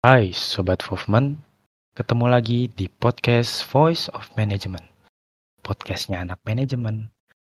Hai 0.00 0.32
Sobat 0.32 0.80
Movement, 0.88 1.36
ketemu 1.92 2.32
lagi 2.32 2.72
di 2.72 2.88
podcast 2.88 3.60
Voice 3.68 4.08
of 4.16 4.32
Management. 4.32 4.88
Podcastnya 5.60 6.24
anak 6.24 6.40
manajemen, 6.48 7.12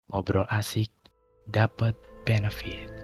ngobrol 0.10 0.50
asik, 0.50 0.90
dapat 1.46 1.94
benefit. 2.26 3.01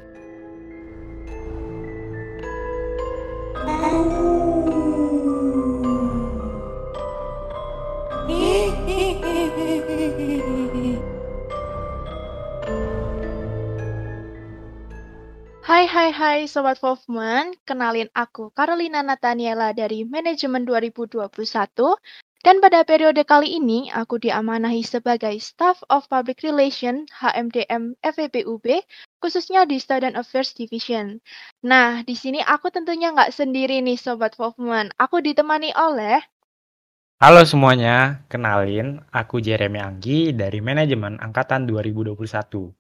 Hai 15.68 15.84
hai 15.84 16.16
hai 16.16 16.40
Sobat 16.48 16.80
Movement, 16.80 17.52
kenalin 17.68 18.08
aku 18.16 18.56
Carolina 18.56 19.04
Nataniela 19.04 19.76
dari 19.76 20.08
Manajemen 20.08 20.64
2021 20.64 21.28
dan 22.40 22.64
pada 22.64 22.88
periode 22.88 23.28
kali 23.28 23.60
ini 23.60 23.92
aku 23.92 24.16
diamanahi 24.16 24.80
sebagai 24.88 25.36
Staff 25.44 25.84
of 25.92 26.08
Public 26.08 26.40
Relations 26.48 27.12
HMDM 27.12 28.00
FEBUB 28.00 28.80
khususnya 29.20 29.68
di 29.68 29.76
Student 29.84 30.16
Affairs 30.16 30.56
Division. 30.56 31.20
Nah, 31.68 32.00
di 32.08 32.16
sini 32.16 32.40
aku 32.40 32.72
tentunya 32.72 33.12
nggak 33.12 33.36
sendiri 33.36 33.84
nih 33.84 34.00
Sobat 34.00 34.40
Movement, 34.40 34.96
aku 34.96 35.20
ditemani 35.20 35.76
oleh 35.76 36.24
Halo 37.20 37.44
semuanya, 37.44 38.24
kenalin 38.32 39.04
aku 39.12 39.44
Jeremy 39.44 39.84
Anggi 39.84 40.32
dari 40.32 40.64
Manajemen 40.64 41.20
Angkatan 41.20 41.68
2021. 41.68 42.72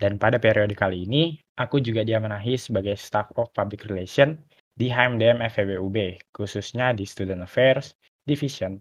Dan 0.00 0.16
pada 0.16 0.40
periode 0.40 0.72
kali 0.72 1.04
ini, 1.04 1.36
aku 1.60 1.76
juga 1.84 2.00
diamanahi 2.00 2.56
sebagai 2.56 2.96
Staff 2.96 3.36
of 3.36 3.52
Public 3.52 3.84
Relations 3.84 4.40
di 4.72 4.88
HMDM 4.88 5.44
FEBUB, 5.44 6.32
khususnya 6.32 6.96
di 6.96 7.04
Student 7.04 7.44
Affairs 7.44 7.92
Division. 8.24 8.80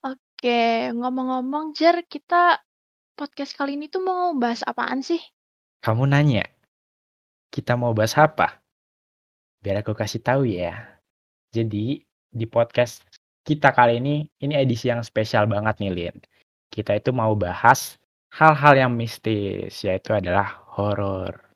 Oke, 0.00 0.88
ngomong-ngomong 0.96 1.76
Jer, 1.76 2.00
kita 2.08 2.64
podcast 3.12 3.52
kali 3.52 3.76
ini 3.76 3.92
tuh 3.92 4.00
mau 4.00 4.32
bahas 4.32 4.64
apaan 4.64 5.04
sih? 5.04 5.20
Kamu 5.84 6.08
nanya, 6.08 6.48
kita 7.52 7.76
mau 7.76 7.92
bahas 7.92 8.16
apa? 8.16 8.56
Biar 9.60 9.84
aku 9.84 9.92
kasih 9.92 10.24
tahu 10.24 10.48
ya. 10.48 10.96
Jadi, 11.52 12.00
di 12.32 12.46
podcast 12.48 13.04
kita 13.44 13.76
kali 13.76 14.00
ini, 14.00 14.24
ini 14.40 14.54
edisi 14.56 14.88
yang 14.88 15.04
spesial 15.04 15.44
banget 15.44 15.76
nih, 15.82 15.92
Lin. 15.92 16.16
Kita 16.72 16.96
itu 16.96 17.12
mau 17.12 17.36
bahas 17.36 18.00
hal-hal 18.32 18.88
yang 18.88 18.92
mistis, 18.96 19.76
yaitu 19.84 20.16
adalah 20.16 20.64
horor. 20.72 21.47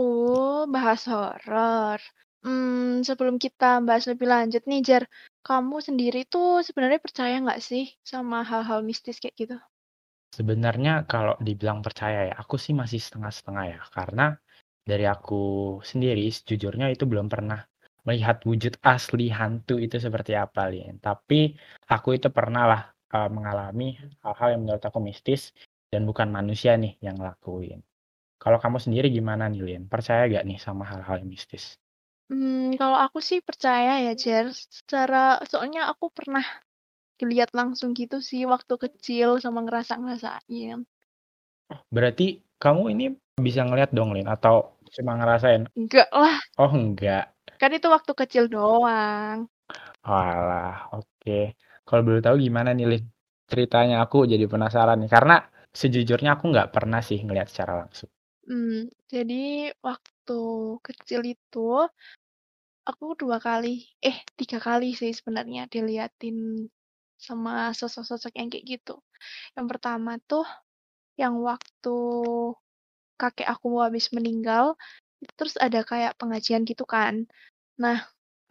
Oh, 0.00 0.64
bahas 0.74 1.04
horor. 1.12 2.00
Hmm, 2.40 3.04
sebelum 3.04 3.36
kita 3.36 3.84
bahas 3.84 4.08
lebih 4.08 4.32
lanjut 4.32 4.64
nih, 4.64 4.80
Jer, 4.80 5.04
kamu 5.44 5.76
sendiri 5.84 6.24
tuh 6.24 6.64
sebenarnya 6.64 7.00
percaya 7.04 7.36
nggak 7.44 7.60
sih 7.60 7.84
sama 8.00 8.40
hal-hal 8.40 8.80
mistis 8.80 9.20
kayak 9.20 9.36
gitu? 9.36 9.56
Sebenarnya 10.32 11.04
kalau 11.04 11.36
dibilang 11.36 11.84
percaya 11.84 12.32
ya, 12.32 12.34
aku 12.40 12.56
sih 12.56 12.72
masih 12.72 12.96
setengah-setengah 12.96 13.64
ya, 13.76 13.80
karena 13.92 14.26
dari 14.88 15.04
aku 15.04 15.42
sendiri 15.84 16.24
sejujurnya 16.32 16.86
itu 16.88 17.04
belum 17.04 17.28
pernah 17.28 17.60
melihat 18.08 18.40
wujud 18.48 18.80
asli 18.80 19.28
hantu 19.28 19.76
itu 19.76 20.00
seperti 20.00 20.32
apa, 20.32 20.72
Lin. 20.72 20.96
Tapi 20.96 21.52
aku 21.92 22.16
itu 22.16 22.32
pernah 22.32 22.64
lah 22.64 22.82
uh, 23.12 23.28
mengalami 23.28 24.00
hal-hal 24.24 24.48
yang 24.56 24.60
menurut 24.64 24.80
aku 24.80 24.96
mistis 25.04 25.52
dan 25.92 26.08
bukan 26.08 26.32
manusia 26.32 26.72
nih 26.80 26.96
yang 27.04 27.20
ngelakuin. 27.20 27.84
Kalau 28.40 28.56
kamu 28.56 28.80
sendiri 28.80 29.12
gimana 29.12 29.52
nih, 29.52 29.60
Lin? 29.60 29.82
Percaya 29.84 30.24
gak 30.24 30.48
nih 30.48 30.56
sama 30.56 30.88
hal-hal 30.88 31.20
yang 31.20 31.28
mistis? 31.28 31.76
Hmm, 32.32 32.72
kalau 32.80 32.96
aku 32.96 33.20
sih 33.20 33.44
percaya 33.44 34.00
ya, 34.00 34.16
Jer. 34.16 34.48
Secara 34.56 35.44
soalnya 35.44 35.92
aku 35.92 36.08
pernah 36.08 36.40
dilihat 37.20 37.52
langsung 37.52 37.92
gitu 37.92 38.24
sih 38.24 38.48
waktu 38.48 38.80
kecil 38.80 39.36
sama 39.44 39.60
ngerasa-ngerasain. 39.68 40.80
Oh, 41.68 41.80
berarti 41.92 42.40
kamu 42.56 42.96
ini 42.96 43.04
bisa 43.36 43.60
ngeliat 43.68 43.92
dong, 43.92 44.16
Lin? 44.16 44.24
Atau 44.24 44.80
cuma 44.96 45.20
ngerasain? 45.20 45.68
Enggak 45.76 46.08
lah. 46.08 46.40
Oh, 46.56 46.72
enggak. 46.72 47.36
Kan 47.60 47.76
itu 47.76 47.92
waktu 47.92 48.12
kecil 48.16 48.48
doang. 48.48 49.52
Walah, 50.00 50.96
oke. 50.96 51.04
Okay. 51.20 51.52
Kalau 51.84 52.00
boleh 52.08 52.24
tahu 52.24 52.40
gimana 52.40 52.72
nih, 52.72 52.88
Lin? 52.88 53.04
Ceritanya 53.52 54.00
aku 54.00 54.24
jadi 54.24 54.48
penasaran 54.48 54.96
nih. 55.04 55.12
Karena 55.12 55.44
sejujurnya 55.76 56.40
aku 56.40 56.48
nggak 56.48 56.72
pernah 56.72 57.04
sih 57.04 57.20
ngeliat 57.20 57.52
secara 57.52 57.84
langsung. 57.84 58.08
Hmm, 58.48 58.88
jadi 59.12 59.34
waktu 59.86 60.32
kecil 60.86 61.20
itu 61.32 61.58
aku 62.88 63.04
dua 63.20 63.38
kali, 63.46 63.68
eh 64.08 64.16
tiga 64.38 64.58
kali 64.66 64.86
sih 65.00 65.12
sebenarnya 65.18 65.62
diliatin 65.72 66.36
sama 67.26 67.52
sosok-sosok 67.78 68.32
yang 68.38 68.48
kayak 68.52 68.66
gitu. 68.80 68.94
Yang 69.56 69.66
pertama 69.72 70.12
tuh 70.30 70.46
yang 71.20 71.34
waktu 71.48 71.96
kakek 73.20 73.48
aku 73.52 73.68
habis 73.84 74.06
meninggal, 74.16 74.74
terus 75.38 75.54
ada 75.60 75.80
kayak 75.84 76.16
pengajian 76.20 76.62
gitu 76.68 76.84
kan. 76.88 77.26
Nah, 77.82 77.98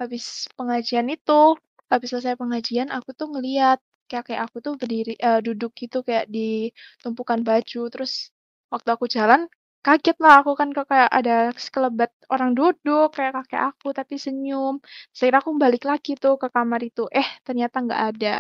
habis 0.02 0.48
pengajian 0.60 1.08
itu, 1.12 1.58
habis 1.92 2.10
selesai 2.14 2.36
pengajian 2.40 2.90
aku 2.94 3.12
tuh 3.18 3.30
ngeliat 3.34 3.80
kakek 4.12 4.40
aku 4.46 4.58
tuh 4.66 4.74
berdiri 4.82 5.16
uh, 5.24 5.40
duduk 5.42 5.74
gitu 5.80 6.02
kayak 6.06 6.28
di 6.30 6.70
tumpukan 7.04 7.42
baju 7.48 7.82
terus 7.94 8.34
waktu 8.74 8.90
aku 8.96 9.06
jalan 9.10 9.48
kaget 9.86 10.18
lah 10.24 10.44
aku 10.44 10.52
kan 10.60 10.70
kok 10.76 10.88
kayak 10.92 11.10
ada 11.20 11.32
sekelebat 11.56 12.12
orang 12.34 12.52
duduk 12.58 13.16
kayak 13.16 13.34
kakek 13.38 13.62
aku 13.74 13.88
tapi 13.96 14.16
senyum. 14.20 14.84
Saya 15.16 15.40
aku 15.40 15.56
balik 15.64 15.84
lagi 15.88 16.12
tuh 16.20 16.36
ke 16.42 16.48
kamar 16.56 16.82
itu. 16.84 17.08
Eh 17.12 17.28
ternyata 17.48 17.76
nggak 17.86 18.02
ada. 18.16 18.36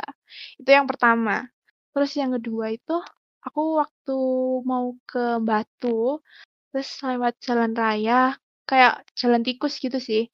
Itu 0.59 0.69
yang 0.69 0.87
pertama. 0.91 1.47
Terus 1.95 2.11
yang 2.19 2.31
kedua 2.35 2.65
itu 2.75 2.95
aku 3.45 3.61
waktu 3.81 4.17
mau 4.67 4.93
ke 5.07 5.39
Batu 5.47 6.19
terus 6.69 6.89
lewat 7.01 7.33
jalan 7.41 7.71
raya 7.73 8.37
kayak 8.69 9.07
jalan 9.17 9.41
tikus 9.47 9.79
gitu 9.81 9.97
sih. 9.97 10.29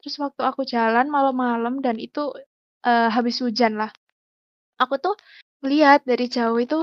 Terus 0.00 0.16
waktu 0.22 0.42
aku 0.42 0.62
jalan 0.66 1.06
malam-malam 1.10 1.78
dan 1.84 1.96
itu 2.00 2.32
uh, 2.86 3.08
habis 3.12 3.38
hujan 3.44 3.78
lah. 3.78 3.92
Aku 4.82 4.98
tuh 5.00 5.16
lihat 5.64 6.04
dari 6.04 6.26
jauh 6.28 6.58
itu 6.60 6.82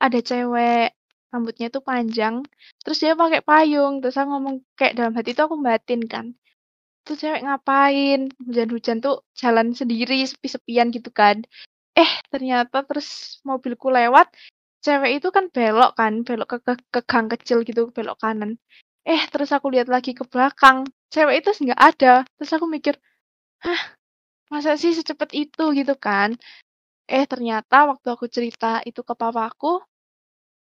ada 0.00 0.18
cewek 0.20 0.99
rambutnya 1.30 1.66
itu 1.70 1.80
panjang 1.90 2.34
terus 2.82 2.98
dia 3.02 3.14
pakai 3.22 3.40
payung 3.48 3.94
terus 4.02 4.16
aku 4.18 4.28
ngomong 4.34 4.56
kayak 4.78 4.94
dalam 4.98 5.12
hati 5.16 5.30
itu 5.34 5.42
aku 5.46 5.56
batin 5.62 6.02
kan. 6.12 6.26
Tuh 7.06 7.16
cewek 7.16 7.42
ngapain? 7.46 8.20
Hujan-hujan 8.46 8.98
tuh 9.04 9.24
jalan 9.40 9.72
sendiri 9.72 10.20
sepi-sepian 10.30 10.92
gitu 10.96 11.10
kan. 11.10 11.36
Eh 11.96 12.10
ternyata 12.32 12.84
terus 12.88 13.40
mobilku 13.48 13.88
lewat 13.90 14.28
cewek 14.84 15.20
itu 15.20 15.28
kan 15.36 15.44
belok 15.54 15.90
kan 16.00 16.12
belok 16.26 16.48
ke, 16.52 16.58
ke, 16.66 16.72
ke 16.94 17.00
gang 17.10 17.26
kecil 17.32 17.58
gitu 17.68 17.90
belok 17.96 18.16
kanan. 18.22 18.56
Eh 19.06 19.22
terus 19.32 19.50
aku 19.56 19.66
lihat 19.74 19.88
lagi 19.94 20.12
ke 20.18 20.24
belakang 20.28 20.86
cewek 21.12 21.42
itu 21.44 21.50
nggak 21.66 21.80
ada. 21.80 22.14
Terus 22.36 22.50
aku 22.56 22.66
mikir 22.68 22.94
hah 23.64 23.82
masa 24.52 24.76
sih 24.80 24.92
secepat 24.98 25.30
itu? 25.36 25.64
gitu 25.78 25.94
kan. 25.98 26.36
Eh 27.10 27.24
ternyata 27.32 27.76
waktu 27.90 28.08
aku 28.14 28.26
cerita 28.30 28.80
itu 28.88 29.00
ke 29.08 29.14
papaku 29.18 29.82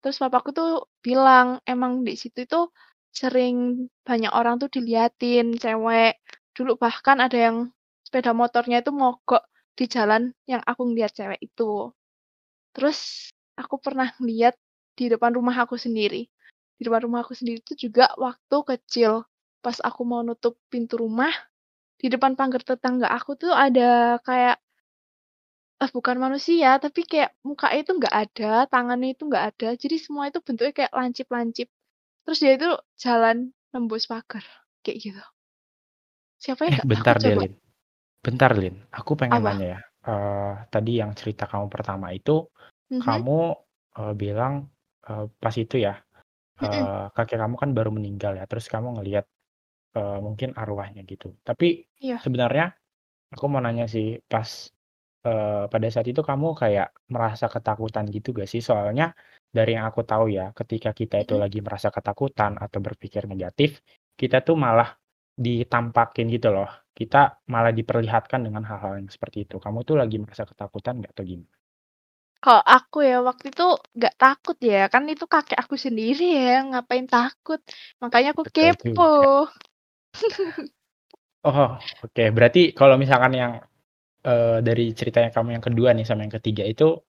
Terus 0.01 0.17
papaku 0.21 0.49
tuh 0.53 0.71
bilang, 1.01 1.61
emang 1.65 2.05
di 2.05 2.13
situ 2.13 2.45
itu 2.45 2.69
sering 3.09 3.87
banyak 4.05 4.31
orang 4.33 4.61
tuh 4.61 4.69
diliatin 4.69 5.57
cewek. 5.57 6.21
Dulu 6.53 6.77
bahkan 6.77 7.17
ada 7.21 7.37
yang 7.37 7.57
sepeda 8.05 8.31
motornya 8.31 8.81
itu 8.85 8.93
mogok 8.93 9.43
di 9.77 9.85
jalan 9.89 10.33
yang 10.49 10.61
aku 10.65 10.81
ngeliat 10.89 11.11
cewek 11.13 11.39
itu. 11.41 11.91
Terus 12.73 13.29
aku 13.57 13.81
pernah 13.81 14.13
lihat 14.21 14.53
di 14.93 15.09
depan 15.09 15.33
rumah 15.33 15.57
aku 15.57 15.75
sendiri. 15.77 16.29
Di 16.77 16.81
depan 16.85 17.09
rumah 17.09 17.25
aku 17.25 17.33
sendiri 17.33 17.61
itu 17.61 17.89
juga 17.89 18.13
waktu 18.21 18.57
kecil. 18.77 19.25
Pas 19.65 19.77
aku 19.81 20.01
mau 20.05 20.21
nutup 20.21 20.53
pintu 20.69 21.01
rumah, 21.01 21.33
di 21.97 22.07
depan 22.13 22.37
pagar 22.37 22.61
tetangga 22.61 23.09
aku 23.09 23.33
tuh 23.33 23.49
ada 23.49 24.21
kayak 24.21 24.61
Eh, 25.83 25.89
bukan 25.93 26.17
manusia, 26.17 26.81
tapi 26.81 27.05
kayak 27.05 27.37
muka 27.45 27.69
itu 27.77 27.91
nggak 27.99 28.15
ada, 28.23 28.65
tangannya 28.73 29.13
itu 29.13 29.23
nggak 29.29 29.45
ada, 29.53 29.67
jadi 29.77 29.95
semua 30.01 30.25
itu 30.29 30.39
bentuknya 30.41 30.73
kayak 30.73 30.93
lancip-lancip. 30.97 31.67
Terus 32.25 32.39
dia 32.43 32.53
itu 32.57 32.69
jalan 33.03 33.37
nembus 33.73 34.05
pagar, 34.11 34.45
kayak 34.85 34.97
gitu. 35.05 35.23
Siapa 36.41 36.61
Eh, 36.69 36.73
ya 36.73 36.77
nggak 36.77 36.89
bentar 36.91 37.15
takut 37.15 37.17
deh, 37.21 37.35
coba? 37.35 37.41
Lin. 37.41 37.53
Bentar, 38.25 38.51
Lin. 38.57 38.75
Aku 38.93 39.13
pengen 39.19 39.43
Apa? 39.43 39.51
nanya 39.53 39.67
ya. 39.77 39.79
Eh, 40.07 40.53
tadi 40.73 40.91
yang 41.01 41.11
cerita 41.19 41.45
kamu 41.51 41.67
pertama 41.71 42.11
itu, 42.15 42.47
Mhm. 42.89 43.03
kamu 43.05 43.39
eh, 43.99 44.13
bilang 44.17 44.53
eh, 45.09 45.25
pas 45.41 45.55
itu 45.57 45.77
ya, 45.81 45.95
Mhm. 46.61 46.67
eh, 46.67 47.05
kakek 47.15 47.39
kamu 47.43 47.55
kan 47.61 47.71
baru 47.77 47.91
meninggal 47.93 48.33
ya, 48.39 48.45
terus 48.49 48.67
kamu 48.73 48.99
ngelihat 49.01 49.25
eh, 49.99 50.19
mungkin 50.23 50.53
arwahnya 50.57 51.03
gitu. 51.07 51.35
Tapi 51.47 51.85
Iya. 52.01 52.21
sebenarnya 52.23 52.65
aku 53.33 53.45
mau 53.51 53.61
nanya 53.63 53.85
sih, 53.89 54.19
pas 54.31 54.49
eh, 55.25 55.63
pada 55.73 55.87
saat 55.93 56.07
itu 56.11 56.21
kamu 56.29 56.47
kayak 56.61 56.87
merasa 57.13 57.45
ketakutan 57.53 58.05
gitu 58.15 58.27
gak 58.39 58.49
sih? 58.53 58.61
Soalnya 58.69 59.05
dari 59.57 59.71
yang 59.77 59.85
aku 59.89 60.01
tahu 60.05 60.25
ya, 60.37 60.51
ketika 60.59 60.89
kita 60.99 61.15
itu 61.23 61.33
Mhm. 61.33 61.43
lagi 61.43 61.59
merasa 61.65 61.89
ketakutan 61.95 62.51
atau 62.63 62.79
berpikir 62.83 63.23
negatif, 63.31 63.69
kita 64.19 64.37
tuh 64.47 64.55
malah 64.65 64.89
ditampakin 65.45 66.25
gitu 66.35 66.49
loh. 66.55 66.69
Kita 66.97 67.17
malah 67.53 67.71
diperlihatkan 67.79 68.41
dengan 68.45 68.63
hal-hal 68.69 68.93
yang 69.01 69.09
seperti 69.15 69.45
itu. 69.45 69.55
Kamu 69.61 69.79
tuh 69.87 69.95
lagi 70.01 70.17
merasa 70.23 70.43
ketakutan 70.49 70.93
nggak 71.01 71.11
atau 71.15 71.25
gimana? 71.25 71.53
Kalau 72.43 72.63
aku 72.75 72.97
ya 73.09 73.15
waktu 73.27 73.45
itu 73.53 73.63
nggak 73.97 74.13
takut 74.21 74.57
ya, 74.71 74.77
kan 74.93 75.03
itu 75.13 75.25
kakek 75.33 75.57
aku 75.63 75.75
sendiri 75.85 76.23
ya, 76.39 76.51
ngapain 76.69 77.05
takut. 77.13 77.59
Makanya 78.01 78.29
aku 78.33 78.43
Betul 78.45 78.53
kepo. 78.55 79.01
juga. 79.01 79.27
Oh, 81.49 81.69
oke. 82.05 82.23
Berarti 82.35 82.59
kalau 82.79 82.95
misalkan 83.03 83.33
yang 83.41 83.51
uh, 84.27 84.59
dari 84.59 84.91
ceritanya 84.91 85.31
kamu 85.31 85.57
yang 85.57 85.63
kedua 85.63 85.89
nih 85.95 86.03
sama 86.03 86.27
yang 86.27 86.35
ketiga 86.35 86.67
itu 86.67 86.99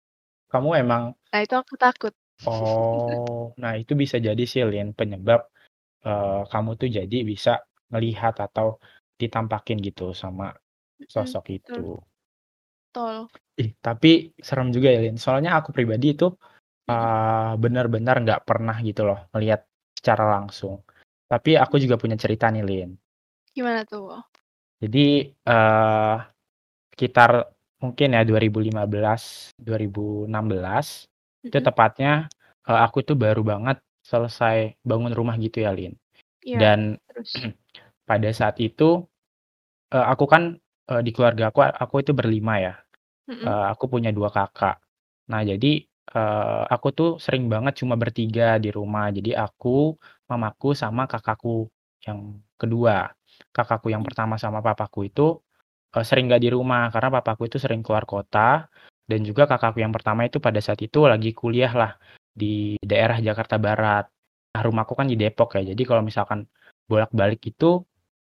kamu 0.49 0.81
emang 0.87 1.13
Nah, 1.29 1.41
itu 1.45 1.55
aku 1.59 1.75
takut. 1.77 2.15
Oh, 2.47 3.51
nah 3.59 3.75
itu 3.75 3.99
bisa 3.99 4.23
jadi 4.23 4.39
sih 4.47 4.63
Lin 4.63 4.95
penyebab 4.95 5.51
uh, 6.07 6.47
kamu 6.47 6.79
tuh 6.79 6.89
jadi 6.89 7.19
bisa 7.27 7.59
melihat 7.91 8.39
atau 8.39 8.79
ditampakin 9.19 9.83
gitu 9.83 10.15
sama 10.15 10.55
sosok 11.11 11.45
Mm, 11.51 11.57
itu. 11.59 11.87
Betul. 12.89 13.17
Ih, 13.59 13.75
tapi 13.83 14.31
serem 14.39 14.71
juga 14.71 14.95
ya 14.95 15.03
Lin. 15.03 15.19
Soalnya 15.19 15.59
aku 15.59 15.75
pribadi 15.75 16.15
itu 16.15 16.31
uh, 16.87 17.53
benar-benar 17.59 18.23
nggak 18.23 18.43
pernah 18.47 18.79
gitu 18.87 19.03
loh 19.03 19.27
melihat 19.35 19.67
secara 19.99 20.39
langsung. 20.39 20.87
Tapi 21.27 21.59
aku 21.59 21.83
juga 21.83 21.99
punya 21.99 22.15
cerita 22.15 22.49
nih 22.55 22.63
Lin. 22.63 22.91
Gimana 23.51 23.83
tuh? 23.83 24.15
Jadi 24.79 25.35
uh, 25.51 26.17
sekitar 26.99 27.47
mungkin 27.79 28.19
ya 28.19 28.27
2015, 28.27 28.75
2016 29.63 30.27
itu 31.47 31.59
tepatnya 31.63 32.27
uh, 32.67 32.83
aku 32.83 33.07
tuh 33.07 33.15
baru 33.15 33.47
banget 33.47 33.79
selesai 34.03 34.75
bangun 34.83 35.15
rumah 35.15 35.39
gitu 35.39 35.63
ya 35.63 35.71
Lin. 35.71 35.95
Iya, 36.43 36.59
Dan 36.59 36.79
terus. 37.07 37.39
pada 38.11 38.27
saat 38.35 38.59
itu 38.59 39.07
uh, 39.95 40.07
aku 40.11 40.27
kan 40.27 40.59
uh, 40.91 41.03
di 41.07 41.15
keluarga 41.15 41.55
aku 41.55 41.63
aku 41.63 42.03
itu 42.03 42.11
berlima 42.11 42.59
ya. 42.59 42.75
Uh, 43.29 43.71
aku 43.71 43.87
punya 43.87 44.11
dua 44.11 44.33
kakak. 44.33 44.81
Nah 45.31 45.45
jadi 45.45 45.85
uh, 46.17 46.65
aku 46.67 46.89
tuh 46.97 47.11
sering 47.21 47.47
banget 47.47 47.85
cuma 47.85 47.95
bertiga 47.95 48.57
di 48.57 48.73
rumah. 48.73 49.13
Jadi 49.13 49.37
aku, 49.37 49.93
mamaku 50.27 50.73
sama 50.73 51.05
kakakku 51.05 51.69
yang 52.09 52.41
kedua. 52.57 53.13
Kakakku 53.53 53.93
yang 53.93 54.01
pertama 54.01 54.41
sama 54.41 54.65
papaku 54.65 55.13
itu 55.13 55.37
uh, 55.97 56.05
sering 56.05 56.29
gak 56.29 56.43
di 56.45 56.51
rumah 56.53 56.93
karena 56.93 57.09
papaku 57.21 57.49
itu 57.49 57.57
sering 57.57 57.81
keluar 57.81 58.05
kota 58.05 58.69
dan 59.09 59.21
juga 59.25 59.49
kakakku 59.49 59.81
yang 59.81 59.93
pertama 59.95 60.29
itu 60.29 60.37
pada 60.37 60.61
saat 60.61 60.81
itu 60.85 61.09
lagi 61.09 61.33
kuliah 61.33 61.73
lah 61.73 61.93
di 62.39 62.77
daerah 62.85 63.17
Jakarta 63.19 63.57
Barat. 63.57 64.05
Nah, 64.53 64.63
rumahku 64.63 64.93
kan 64.93 65.09
di 65.09 65.17
Depok 65.17 65.57
ya. 65.57 65.73
Jadi 65.73 65.83
kalau 65.89 66.05
misalkan 66.05 66.45
bolak-balik 66.85 67.41
itu 67.49 67.83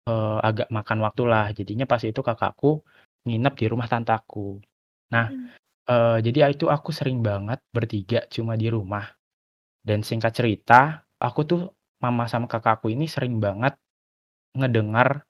uh, 0.09 0.39
agak 0.41 0.73
makan 0.73 0.99
waktu 1.05 1.23
lah. 1.29 1.47
Jadinya 1.53 1.85
pas 1.85 2.01
itu 2.01 2.19
kakakku 2.25 2.81
nginep 3.29 3.55
di 3.61 3.67
rumah 3.69 3.87
tantaku. 3.93 4.59
Nah, 5.13 5.29
uh, 5.85 6.19
jadi 6.25 6.49
itu 6.49 6.67
aku 6.73 6.91
sering 6.97 7.21
banget 7.21 7.61
bertiga 7.71 8.25
cuma 8.33 8.57
di 8.57 8.73
rumah. 8.73 9.05
Dan 9.85 10.01
singkat 10.01 10.33
cerita, 10.33 11.05
aku 11.21 11.41
tuh 11.45 11.61
mama 12.01 12.25
sama 12.25 12.49
kakakku 12.49 12.89
ini 12.89 13.05
sering 13.05 13.37
banget 13.37 13.77
ngedengar 14.57 15.29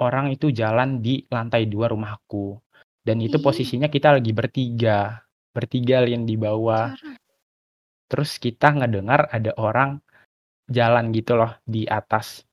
orang 0.00 0.32
itu 0.34 0.50
jalan 0.50 0.98
di 0.98 1.22
lantai 1.30 1.68
dua 1.70 1.92
rumahku. 1.92 2.58
Dan 3.04 3.20
itu 3.20 3.36
posisinya 3.38 3.92
kita 3.92 4.16
lagi 4.16 4.32
bertiga. 4.32 5.20
Bertiga 5.52 6.02
Lin 6.02 6.24
di 6.24 6.34
bawah. 6.40 6.96
Terus 8.08 8.40
kita 8.40 8.74
ngedengar 8.74 9.28
ada 9.28 9.52
orang 9.60 10.00
jalan 10.66 11.12
gitu 11.12 11.36
loh 11.36 11.52
di 11.68 11.84
atas. 11.84 12.48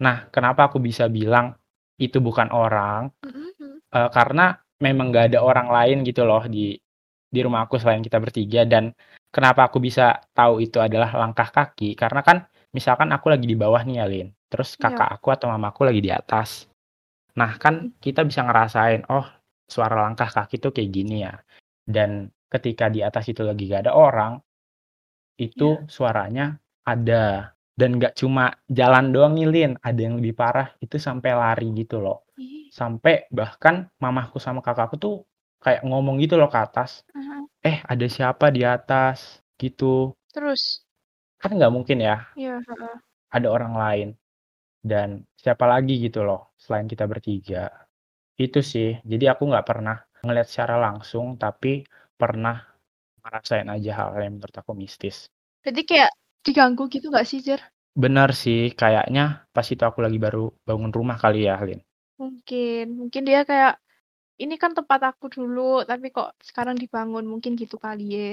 Nah, 0.00 0.26
kenapa 0.32 0.72
aku 0.72 0.80
bisa 0.80 1.06
bilang 1.12 1.52
itu 2.00 2.18
bukan 2.18 2.48
orang? 2.50 3.12
Uh, 3.92 4.08
karena 4.08 4.56
memang 4.80 5.14
gak 5.14 5.30
ada 5.30 5.44
orang 5.44 5.68
lain 5.68 6.02
gitu 6.02 6.24
loh 6.24 6.42
di 6.48 6.74
di 7.32 7.40
rumah 7.40 7.64
aku 7.64 7.80
selain 7.80 8.04
kita 8.04 8.20
bertiga 8.20 8.68
dan 8.68 8.92
kenapa 9.32 9.70
aku 9.70 9.80
bisa 9.80 10.20
tahu 10.36 10.60
itu 10.60 10.76
adalah 10.82 11.16
langkah 11.16 11.48
kaki 11.48 11.96
karena 11.96 12.20
kan 12.20 12.44
misalkan 12.76 13.08
aku 13.08 13.32
lagi 13.32 13.48
di 13.48 13.56
bawah 13.56 13.80
nih 13.80 13.96
ya 14.02 14.04
Lin 14.04 14.28
terus 14.52 14.76
kakak 14.76 15.08
yeah. 15.08 15.16
aku 15.16 15.32
atau 15.32 15.48
mamaku 15.48 15.88
lagi 15.88 16.04
di 16.04 16.12
atas 16.12 16.68
nah 17.32 17.56
kan 17.56 17.96
kita 18.00 18.28
bisa 18.28 18.44
ngerasain 18.44 19.08
oh 19.08 19.24
suara 19.72 20.04
langkah 20.04 20.28
kaki 20.28 20.60
tuh 20.60 20.72
kayak 20.76 20.90
gini 20.92 21.24
ya. 21.24 21.40
Dan 21.82 22.28
ketika 22.52 22.92
di 22.92 23.00
atas 23.00 23.24
itu 23.32 23.40
lagi 23.40 23.72
gak 23.72 23.88
ada 23.88 23.96
orang 23.96 24.36
itu 25.40 25.80
yeah. 25.80 25.88
suaranya 25.88 26.46
ada. 26.84 27.56
Dan 27.72 27.96
gak 27.96 28.20
cuma 28.20 28.52
jalan 28.68 29.16
doang 29.16 29.32
nih 29.32 29.48
Lin. 29.48 29.72
Ada 29.80 30.00
yang 30.04 30.20
lebih 30.20 30.36
parah 30.36 30.76
itu 30.84 31.00
sampai 31.00 31.32
lari 31.32 31.72
gitu 31.72 32.04
loh. 32.04 32.28
Sampai 32.68 33.28
bahkan 33.32 33.88
mamaku 33.96 34.36
sama 34.36 34.60
kakakku 34.60 35.00
tuh 35.00 35.16
kayak 35.64 35.84
ngomong 35.88 36.20
gitu 36.20 36.36
loh 36.36 36.52
ke 36.52 36.60
atas. 36.60 37.04
Uh-huh. 37.16 37.48
eh 37.64 37.80
ada 37.88 38.06
siapa 38.08 38.52
di 38.52 38.64
atas? 38.64 39.40
Gitu. 39.56 40.12
Terus? 40.28 40.84
Kan 41.40 41.56
nggak 41.56 41.72
mungkin 41.72 42.04
ya. 42.04 42.28
Yeah, 42.36 42.60
uh-uh. 42.68 43.00
ada 43.32 43.48
orang 43.48 43.74
lain 43.74 44.08
dan 44.82 45.22
siapa 45.38 45.64
lagi 45.64 46.02
gitu 46.02 46.26
loh 46.26 46.54
selain 46.58 46.90
kita 46.90 47.06
bertiga 47.06 47.70
itu 48.38 48.60
sih 48.60 48.98
jadi 49.06 49.34
aku 49.34 49.46
nggak 49.50 49.66
pernah 49.66 49.96
ngeliat 50.26 50.46
secara 50.50 50.76
langsung 50.78 51.38
tapi 51.38 51.86
pernah 52.18 52.58
ngerasain 53.22 53.68
aja 53.70 53.90
hal 53.98 54.08
yang 54.18 54.38
menurut 54.38 54.56
aku 54.58 54.72
mistis 54.74 55.30
berarti 55.62 55.82
kayak 55.86 56.10
diganggu 56.42 56.90
gitu 56.90 57.06
nggak 57.08 57.26
sih 57.26 57.38
Jer? 57.38 57.62
benar 57.94 58.34
sih 58.34 58.74
kayaknya 58.74 59.46
pas 59.54 59.66
itu 59.66 59.82
aku 59.86 60.02
lagi 60.02 60.18
baru 60.18 60.50
bangun 60.66 60.90
rumah 60.90 61.16
kali 61.22 61.46
ya 61.46 61.56
Lin 61.62 61.80
mungkin 62.18 62.84
mungkin 62.98 63.22
dia 63.22 63.42
kayak 63.46 63.78
ini 64.42 64.54
kan 64.58 64.72
tempat 64.74 65.00
aku 65.14 65.30
dulu, 65.30 65.86
tapi 65.86 66.10
kok 66.10 66.34
sekarang 66.42 66.74
dibangun, 66.74 67.24
mungkin 67.28 67.54
gitu 67.54 67.76
kali 67.78 68.04
ya. 68.10 68.30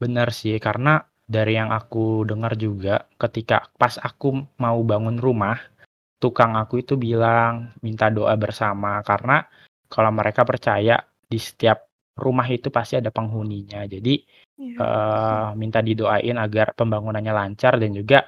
Benar 0.00 0.28
sih, 0.32 0.56
karena 0.56 1.04
dari 1.28 1.60
yang 1.60 1.68
aku 1.76 2.24
dengar 2.24 2.56
juga, 2.56 3.04
ketika 3.20 3.68
pas 3.76 4.00
aku 4.00 4.48
mau 4.56 4.80
bangun 4.80 5.20
rumah, 5.20 5.60
tukang 6.16 6.56
aku 6.56 6.80
itu 6.80 6.96
bilang 6.96 7.76
minta 7.84 8.08
doa 8.08 8.32
bersama, 8.40 9.04
karena 9.04 9.44
kalau 9.92 10.08
mereka 10.08 10.48
percaya 10.48 10.96
di 11.28 11.36
setiap 11.36 11.84
rumah 12.16 12.48
itu 12.48 12.72
pasti 12.72 12.96
ada 12.96 13.12
penghuninya. 13.12 13.84
Jadi 13.84 14.24
ya, 14.56 14.80
uh, 14.80 15.48
minta 15.54 15.84
didoain 15.84 16.40
agar 16.40 16.72
pembangunannya 16.72 17.30
lancar 17.30 17.76
dan 17.76 17.92
juga 17.92 18.24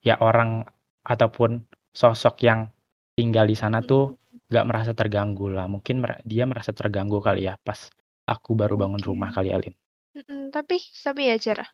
ya 0.00 0.18
orang 0.18 0.64
ataupun 1.04 1.62
sosok 1.92 2.48
yang 2.48 2.66
tinggal 3.14 3.44
di 3.44 3.54
sana 3.54 3.84
tuh 3.84 4.16
nggak 4.48 4.66
merasa 4.66 4.92
terganggu 4.96 5.52
lah. 5.52 5.68
Mungkin 5.68 6.00
dia 6.24 6.48
merasa 6.48 6.72
terganggu 6.72 7.20
kali 7.20 7.46
ya 7.46 7.60
pas 7.60 7.92
aku 8.24 8.56
baru 8.56 8.80
bangun 8.80 9.04
rumah 9.04 9.30
kali 9.30 9.52
Alin. 9.52 9.76
Mm-mm, 10.12 10.52
tapi 10.52 10.76
tapi 11.00 11.30
ya 11.30 11.36
Jar, 11.40 11.64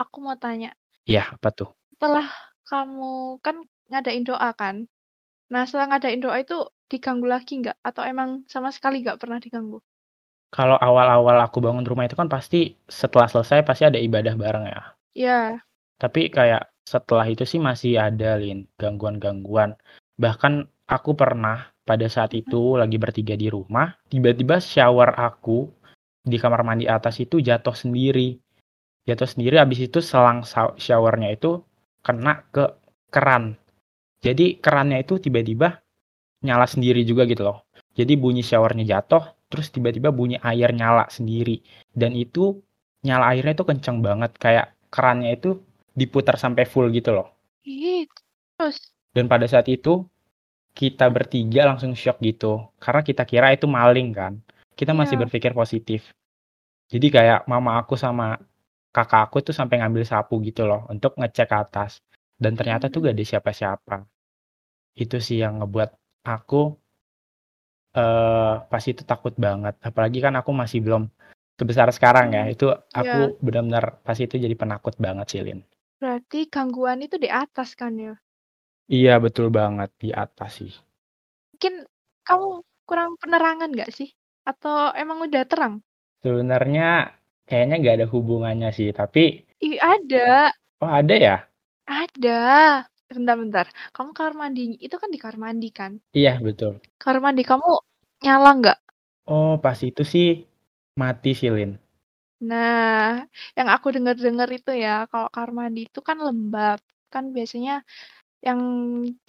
aku 0.00 0.16
mau 0.24 0.36
tanya. 0.40 0.72
Iya, 1.04 1.28
apa 1.36 1.52
tuh? 1.52 1.68
Setelah 1.92 2.24
kamu 2.64 3.36
kan 3.44 3.60
ngadain 3.92 4.24
doa 4.24 4.50
kan? 4.56 4.88
Nah 5.52 5.68
setelah 5.68 5.92
ngadain 5.92 6.24
doa 6.24 6.40
itu 6.40 6.64
diganggu 6.88 7.28
lagi 7.28 7.60
nggak? 7.60 7.76
Atau 7.84 8.08
emang 8.08 8.48
sama 8.48 8.72
sekali 8.72 9.04
nggak 9.04 9.20
pernah 9.20 9.36
diganggu? 9.36 9.84
Kalau 10.50 10.80
awal-awal 10.80 11.38
aku 11.46 11.62
bangun 11.62 11.86
rumah 11.86 12.08
itu 12.08 12.18
kan 12.18 12.26
pasti 12.26 12.74
setelah 12.90 13.30
selesai 13.30 13.62
pasti 13.62 13.86
ada 13.86 14.00
ibadah 14.00 14.34
bareng 14.34 14.66
ya. 14.66 14.82
Iya. 15.14 15.40
Tapi 16.00 16.32
kayak 16.32 16.72
setelah 16.82 17.28
itu 17.28 17.46
sih 17.46 17.62
masih 17.62 18.00
ada 18.00 18.34
Lin 18.40 18.66
gangguan-gangguan. 18.74 19.78
Bahkan 20.18 20.66
aku 20.90 21.14
pernah 21.14 21.70
pada 21.86 22.06
saat 22.10 22.34
itu 22.34 22.74
lagi 22.74 22.98
bertiga 22.98 23.38
di 23.38 23.46
rumah, 23.46 23.94
tiba-tiba 24.10 24.58
shower 24.58 25.14
aku 25.14 25.70
di 26.26 26.34
kamar 26.34 26.66
mandi 26.66 26.90
atas 26.90 27.22
itu 27.22 27.38
jatuh 27.38 27.74
sendiri. 27.74 28.42
Jatuh 29.10 29.26
sendiri 29.26 29.58
habis 29.58 29.82
itu 29.82 29.98
selang 29.98 30.46
showernya 30.78 31.34
itu 31.34 31.66
kena 32.06 32.46
ke 32.54 32.70
keran. 33.10 33.58
Jadi 34.22 34.62
kerannya 34.62 35.02
itu 35.02 35.18
tiba-tiba 35.18 35.82
nyala 36.46 36.70
sendiri 36.70 37.02
juga 37.02 37.26
gitu 37.26 37.42
loh. 37.42 37.66
Jadi 37.98 38.14
bunyi 38.14 38.46
showernya 38.46 38.86
jatuh, 38.86 39.34
terus 39.50 39.74
tiba-tiba 39.74 40.14
bunyi 40.14 40.38
air 40.38 40.70
nyala 40.70 41.10
sendiri. 41.10 41.58
Dan 41.90 42.14
itu 42.14 42.62
nyala 43.02 43.34
airnya 43.34 43.58
itu 43.58 43.66
kenceng 43.66 43.98
banget, 43.98 44.30
kayak 44.38 44.78
kerannya 44.94 45.34
itu 45.34 45.58
diputar 45.98 46.38
sampai 46.38 46.70
full 46.70 46.86
gitu 46.94 47.10
loh. 47.18 47.34
Terus? 48.54 48.94
Dan 49.10 49.26
pada 49.26 49.50
saat 49.50 49.66
itu 49.66 50.06
kita 50.74 51.10
bertiga 51.10 51.66
langsung 51.66 51.92
shock 51.98 52.22
gitu 52.22 52.70
karena 52.78 53.02
kita 53.02 53.22
kira 53.26 53.52
itu 53.54 53.66
maling 53.66 54.14
kan 54.14 54.38
kita 54.78 54.94
masih 54.94 55.18
yeah. 55.18 55.22
berpikir 55.26 55.52
positif 55.52 56.14
jadi 56.90 57.06
kayak 57.10 57.40
mama 57.50 57.78
aku 57.82 57.98
sama 57.98 58.38
kakak 58.90 59.30
aku 59.30 59.42
tuh 59.46 59.54
sampai 59.54 59.78
ngambil 59.80 60.02
sapu 60.06 60.38
gitu 60.42 60.66
loh 60.66 60.86
untuk 60.90 61.14
ngecek 61.18 61.46
ke 61.50 61.56
atas. 61.56 62.02
Dan 62.40 62.56
ternyata 62.56 62.88
tuh 62.88 63.04
gak 63.04 63.16
ada 63.16 63.24
siapa-siapa. 63.26 63.96
Itu 64.96 65.20
sih 65.20 65.44
yang 65.44 65.60
ngebuat 65.60 65.90
aku 66.26 66.62
uh, 67.96 68.54
pas 68.66 68.84
itu 68.86 69.02
takut 69.04 69.34
banget. 69.36 69.76
Apalagi 69.84 70.18
kan 70.24 70.34
aku 70.40 70.50
masih 70.50 70.80
belum 70.80 71.06
sebesar 71.60 71.92
sekarang 71.92 72.32
ya. 72.32 72.48
Itu 72.48 72.72
aku 72.72 73.36
yeah. 73.36 73.42
benar-benar 73.44 74.00
pas 74.00 74.16
itu 74.16 74.40
jadi 74.40 74.56
penakut 74.56 74.96
banget 74.96 75.26
sih 75.30 75.40
Lin. 75.44 75.60
Berarti 76.00 76.48
gangguan 76.48 77.04
itu 77.04 77.20
di 77.20 77.28
atas 77.28 77.76
kan 77.76 77.92
ya? 78.00 78.16
Iya 78.90 79.22
betul 79.22 79.52
banget, 79.54 79.94
di 80.00 80.10
atas 80.10 80.64
sih. 80.64 80.72
Mungkin 81.54 81.86
kamu 82.26 82.48
kurang 82.88 83.14
penerangan 83.20 83.70
nggak 83.70 83.92
sih? 83.94 84.10
Atau 84.42 84.90
emang 84.96 85.22
udah 85.22 85.44
terang? 85.46 85.84
Sebenarnya 86.24 87.19
kayaknya 87.50 87.74
nggak 87.80 87.96
ada 87.96 88.06
hubungannya 88.14 88.68
sih, 88.78 88.88
tapi 89.00 89.20
Ih, 89.66 89.76
ada. 89.92 90.52
oh 90.82 90.90
ada 91.00 91.14
ya? 91.16 91.34
Ada. 92.02 92.30
Bentar-bentar. 93.10 93.66
Kamu 93.94 94.10
kamar 94.16 94.34
mandi, 94.40 94.60
itu 94.86 94.96
kan 95.02 95.08
di 95.14 95.18
kamar 95.22 95.36
mandi 95.44 95.68
kan? 95.78 95.92
Iya 96.18 96.32
betul. 96.46 96.72
Kamar 97.02 97.18
mandi 97.24 97.42
kamu 97.50 97.68
nyala 98.24 98.50
nggak? 98.60 98.78
Oh 99.36 99.52
pas 99.64 99.78
itu 99.88 100.02
sih 100.12 100.28
mati 101.00 101.30
sih 101.38 101.50
Lin. 101.56 101.70
Nah, 102.50 103.26
yang 103.56 103.68
aku 103.74 103.86
dengar-dengar 103.96 104.48
itu 104.58 104.70
ya, 104.84 104.90
kalau 105.10 105.28
kamar 105.34 105.50
mandi 105.60 105.80
itu 105.88 106.00
kan 106.08 106.16
lembab. 106.26 106.78
Kan 107.12 107.24
biasanya 107.36 107.72
yang 108.46 108.60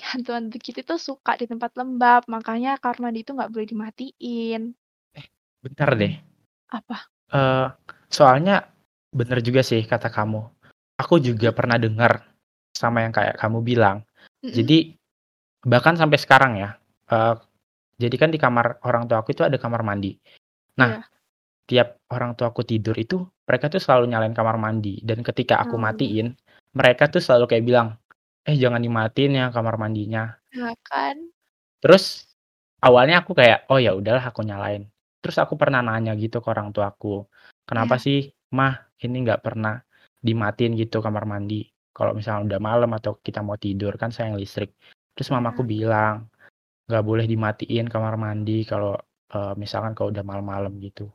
hantu-hantu 0.10 0.56
gitu 0.68 0.80
tuh 0.90 1.00
suka 1.08 1.32
di 1.42 1.46
tempat 1.51 1.72
lembab, 1.80 2.22
makanya 2.36 2.70
kamar 2.84 3.00
mandi 3.04 3.20
itu 3.24 3.32
nggak 3.38 3.51
boleh 3.54 3.68
dimatiin. 3.72 4.62
Bentar 5.63 5.90
deh. 6.00 6.13
Apa? 6.72 7.12
Eh 7.34 7.68
soalnya 8.12 8.68
bener 9.12 9.39
juga 9.41 9.63
sih 9.65 9.82
kata 9.88 10.12
kamu. 10.12 10.44
Aku 11.01 11.18
juga 11.18 11.50
pernah 11.56 11.82
dengar 11.82 12.27
sama 12.75 13.01
yang 13.01 13.12
kayak 13.15 13.39
kamu 13.41 13.63
bilang. 13.65 14.06
Mm-mm. 14.46 14.53
Jadi 14.53 14.77
bahkan 15.65 15.96
sampai 15.98 16.18
sekarang 16.22 16.53
ya. 16.60 16.70
eh 17.12 17.36
jadi 18.00 18.15
kan 18.15 18.30
di 18.32 18.39
kamar 18.39 18.80
orang 18.88 19.06
tua 19.06 19.20
aku 19.22 19.36
itu 19.36 19.44
ada 19.44 19.60
kamar 19.60 19.84
mandi. 19.84 20.15
Nah, 20.80 20.96
Iya. 20.96 21.03
tiap 21.70 21.89
orang 22.12 22.34
tua 22.39 22.50
aku 22.56 22.63
tidur 22.65 22.96
itu 22.98 23.22
mereka 23.48 23.68
tuh 23.68 23.84
selalu 23.84 24.10
nyalain 24.12 24.36
kamar 24.36 24.56
mandi 24.58 25.00
dan 25.03 25.22
ketika 25.22 25.60
aku 25.60 25.75
Oh. 25.77 25.82
matiin, 25.84 26.34
mereka 26.74 27.12
tuh 27.12 27.20
selalu 27.20 27.46
kayak 27.51 27.65
bilang, 27.68 27.88
"Eh, 28.48 28.56
jangan 28.58 28.80
dimatiin 28.82 29.34
ya 29.38 29.46
kamar 29.51 29.75
mandinya." 29.77 30.34
Nah, 30.56 30.74
kan? 30.88 31.20
Terus 31.84 32.32
awalnya 32.82 33.22
aku 33.22 33.36
kayak, 33.38 33.68
"Oh 33.70 33.77
ya 33.77 33.94
udahlah 33.94 34.24
aku 34.24 34.41
nyalain." 34.46 34.88
Terus 35.22 35.38
aku 35.38 35.53
pernah 35.60 35.84
nanya 35.86 36.15
gitu 36.18 36.41
ke 36.41 36.48
orang 36.50 36.74
tuaku, 36.74 37.27
"Kenapa 37.70 37.96
Iya. 37.98 38.03
sih, 38.06 38.20
Mah, 38.58 38.74
ini 39.06 39.15
nggak 39.25 39.41
pernah 39.46 39.75
dimatiin 40.22 40.74
gitu 40.82 40.98
kamar 41.06 41.25
mandi? 41.30 41.68
Kalau 41.96 42.12
misalnya 42.18 42.41
udah 42.56 42.62
malam 42.62 42.91
atau 42.98 43.18
kita 43.25 43.39
mau 43.46 43.58
tidur 43.60 43.94
kan 44.01 44.10
sayang 44.15 44.36
listrik." 44.39 44.72
Terus 45.15 45.30
mamaku 45.34 45.62
Iya. 45.65 45.72
bilang, 45.74 46.15
"Nggak 46.89 47.03
boleh 47.10 47.25
dimatiin 47.32 47.88
kamar 47.94 48.15
mandi 48.20 48.63
kalau 48.72 48.94
eh, 49.36 49.53
misalkan 49.60 49.94
kalau 49.98 50.10
udah 50.13 50.25
malam-malam 50.25 50.74
gitu." 50.84 51.08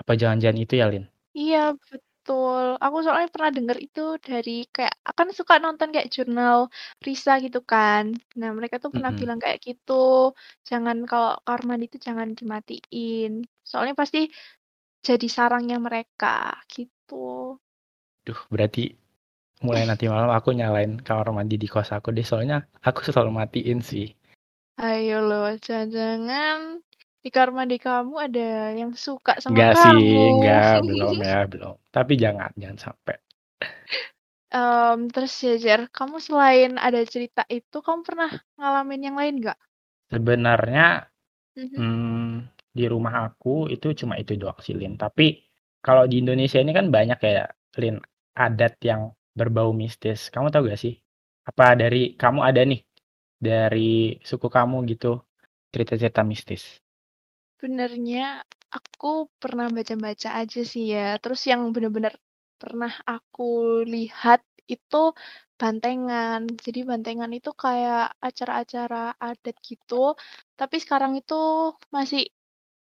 Apa 0.00 0.12
jangan-jangan 0.20 0.58
itu 0.64 0.74
ya, 0.80 0.86
Lin? 0.92 1.06
Iya, 1.38 1.58
betul. 1.90 2.64
Aku 2.84 2.96
soalnya 3.04 3.28
pernah 3.34 3.50
dengar 3.56 3.76
itu 3.86 4.00
dari 4.22 4.50
kayak 4.74 4.94
akan 5.10 5.28
suka 5.38 5.54
nonton 5.64 5.88
kayak 5.94 6.08
jurnal 6.14 6.58
Risa 7.06 7.32
gitu 7.44 7.58
kan. 7.72 8.04
Nah, 8.38 8.50
mereka 8.56 8.76
tuh 8.82 8.90
pernah 8.94 9.10
bilang 9.20 9.38
kayak 9.42 9.58
gitu, 9.66 9.92
jangan 10.68 10.96
kalau 11.10 11.34
kamar 11.44 11.62
mandi 11.68 11.84
itu 11.90 11.98
jangan 12.08 12.28
dimatiin. 12.38 13.30
Soalnya 13.70 13.94
pasti 13.98 14.18
jadi 15.04 15.26
sarangnya 15.36 15.76
mereka 15.86 16.56
gitu. 16.72 17.60
Duh, 18.24 18.40
berarti 18.48 18.96
mulai 19.60 19.84
nanti 19.88 20.04
malam 20.08 20.32
aku 20.32 20.50
nyalain 20.56 20.92
kamar 21.06 21.28
mandi 21.36 21.56
di 21.60 21.68
kos 21.68 21.92
aku 21.96 22.08
deh, 22.16 22.24
soalnya 22.24 22.64
aku 22.88 23.00
selalu 23.06 23.30
matiin 23.38 23.80
sih. 23.84 24.06
Ayo 24.80 25.22
loh, 25.28 25.54
jangan-jangan 25.60 26.82
di 27.22 27.28
kamar 27.30 27.50
mandi 27.54 27.76
kamu 27.78 28.14
ada 28.26 28.48
yang 28.74 28.92
suka 28.96 29.38
sama 29.38 29.54
Enggak 29.54 29.72
kamu. 29.76 29.84
sih, 29.84 30.00
enggak, 30.34 30.72
belum 30.88 31.14
ya, 31.28 31.38
belum. 31.52 31.74
Tapi 31.94 32.12
jangan, 32.18 32.50
jangan 32.58 32.78
sampai. 32.80 33.16
Em, 34.54 34.98
terus 35.10 35.34
ya, 35.42 35.54
Jer, 35.58 35.80
kamu 35.90 36.16
selain 36.22 36.72
ada 36.78 37.00
cerita 37.06 37.42
itu, 37.50 37.76
kamu 37.82 38.00
pernah 38.06 38.30
ngalamin 38.58 39.00
yang 39.10 39.16
lain 39.18 39.34
nggak? 39.42 39.58
Sebenarnya 40.12 40.86
Mhm. 41.54 41.78
hmm, 41.78 42.26
di 42.74 42.84
rumah 42.90 43.30
aku 43.30 43.70
itu 43.70 43.94
cuma 43.94 44.18
itu 44.18 44.34
doang 44.34 44.58
sih, 44.58 44.74
Lin. 44.74 44.98
Tapi 44.98 45.38
kalau 45.78 46.10
di 46.10 46.18
Indonesia 46.18 46.58
ini 46.58 46.74
kan 46.74 46.90
banyak 46.90 47.18
kayak, 47.22 47.54
Lin, 47.78 48.02
adat 48.34 48.74
yang 48.82 49.14
berbau 49.30 49.70
mistis. 49.70 50.26
Kamu 50.34 50.50
tahu 50.50 50.66
gak 50.74 50.82
sih? 50.82 50.98
Apa 51.46 51.78
dari 51.78 52.18
kamu 52.18 52.40
ada 52.42 52.66
nih, 52.66 52.82
dari 53.38 54.18
suku 54.18 54.50
kamu 54.50 54.82
gitu, 54.90 55.22
cerita-cerita 55.70 56.26
mistis? 56.26 56.82
Sebenarnya 57.62 58.42
aku 58.74 59.30
pernah 59.38 59.70
baca-baca 59.70 60.34
aja 60.34 60.60
sih 60.66 60.90
ya. 60.90 61.14
Terus 61.22 61.46
yang 61.46 61.70
benar-benar 61.70 62.18
pernah 62.58 62.90
aku 63.06 63.82
lihat 63.86 64.42
itu 64.66 65.14
bantengan. 65.60 66.48
Jadi 66.58 66.80
bantengan 66.82 67.30
itu 67.30 67.54
kayak 67.54 68.18
acara-acara 68.18 69.14
adat 69.20 69.56
gitu. 69.62 70.18
Tapi 70.58 70.76
sekarang 70.82 71.14
itu 71.20 71.34
masih 71.94 72.26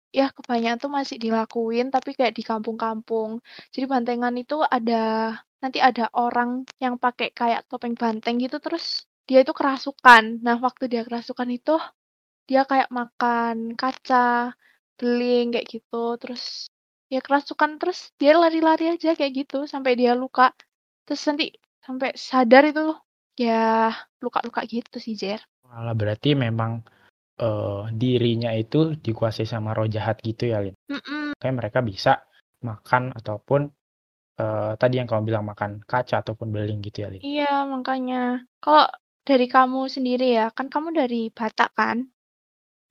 ya 0.08 0.32
kebanyakan 0.32 0.78
tuh 0.80 0.92
masih 0.92 1.16
dilakuin 1.20 1.92
tapi 1.92 2.16
kayak 2.16 2.34
di 2.36 2.42
kampung-kampung. 2.46 3.40
Jadi 3.72 3.84
bantengan 3.84 4.34
itu 4.36 4.60
ada 4.64 5.34
nanti 5.58 5.78
ada 5.82 6.06
orang 6.14 6.62
yang 6.78 6.96
pakai 6.96 7.34
kayak 7.34 7.66
topeng 7.66 7.98
banteng 7.98 8.38
gitu 8.38 8.62
terus 8.62 9.04
dia 9.28 9.44
itu 9.44 9.52
kerasukan. 9.52 10.40
Nah, 10.40 10.56
waktu 10.62 10.88
dia 10.88 11.02
kerasukan 11.04 11.48
itu 11.52 11.76
dia 12.48 12.64
kayak 12.64 12.88
makan 12.88 13.76
kaca, 13.76 14.56
beling 14.96 15.52
kayak 15.52 15.68
gitu. 15.68 16.16
Terus 16.16 16.72
ya 17.12 17.20
kerasukan 17.20 17.76
terus 17.76 18.12
dia 18.16 18.36
lari-lari 18.40 18.96
aja 18.96 19.12
kayak 19.12 19.32
gitu 19.44 19.68
sampai 19.68 19.92
dia 20.00 20.16
luka. 20.16 20.56
Terus 21.04 21.20
nanti 21.28 21.52
sampai 21.84 22.16
sadar 22.16 22.64
itu 22.72 22.96
ya 23.36 23.92
luka-luka 24.24 24.64
gitu 24.64 24.96
sih, 24.96 25.12
Jer. 25.12 25.44
Malah 25.68 25.92
berarti 25.92 26.32
memang 26.32 26.80
eh, 27.38 27.82
dirinya 27.94 28.50
itu 28.52 28.98
dikuasai 28.98 29.46
sama 29.46 29.72
roh 29.74 29.88
jahat 29.88 30.18
gitu 30.22 30.50
ya, 30.50 30.58
Lin. 30.62 30.74
Mm-mm. 30.90 31.34
Kayak 31.38 31.56
mereka 31.56 31.78
bisa 31.80 32.12
makan 32.62 33.14
ataupun 33.14 33.70
eh, 34.38 34.72
tadi 34.78 34.94
yang 34.98 35.08
kamu 35.10 35.22
bilang 35.30 35.44
makan 35.46 35.82
kaca 35.86 36.22
ataupun 36.22 36.50
beling 36.50 36.82
gitu 36.82 37.06
ya, 37.06 37.08
Lin. 37.10 37.22
Iya, 37.22 37.52
makanya. 37.66 38.42
Kalau 38.62 38.86
dari 39.22 39.46
kamu 39.46 39.80
sendiri 39.92 40.26
ya, 40.38 40.50
kan 40.54 40.66
kamu 40.72 40.88
dari 40.94 41.28
Batak 41.30 41.70
kan? 41.74 41.98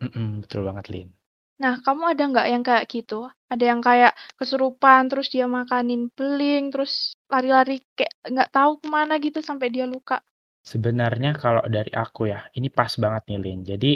Mm-mm, 0.04 0.46
betul 0.46 0.62
banget, 0.68 0.86
Lin. 0.94 1.10
Nah, 1.58 1.82
kamu 1.82 2.14
ada 2.14 2.24
nggak 2.30 2.48
yang 2.54 2.62
kayak 2.62 2.86
gitu? 2.86 3.26
Ada 3.50 3.64
yang 3.74 3.82
kayak 3.82 4.14
kesurupan, 4.38 5.10
terus 5.10 5.34
dia 5.34 5.50
makanin 5.50 6.14
beling, 6.14 6.70
terus 6.70 7.18
lari-lari 7.34 7.82
kayak 7.98 8.14
nggak 8.30 8.50
tahu 8.54 8.72
ke 8.78 8.88
mana 8.88 9.18
gitu 9.18 9.42
sampai 9.42 9.74
dia 9.74 9.90
luka. 9.90 10.22
Sebenarnya 10.62 11.34
kalau 11.34 11.66
dari 11.66 11.90
aku 11.96 12.30
ya, 12.30 12.46
ini 12.54 12.70
pas 12.70 12.94
banget 13.02 13.24
nih, 13.26 13.40
Lin. 13.42 13.60
Jadi 13.66 13.92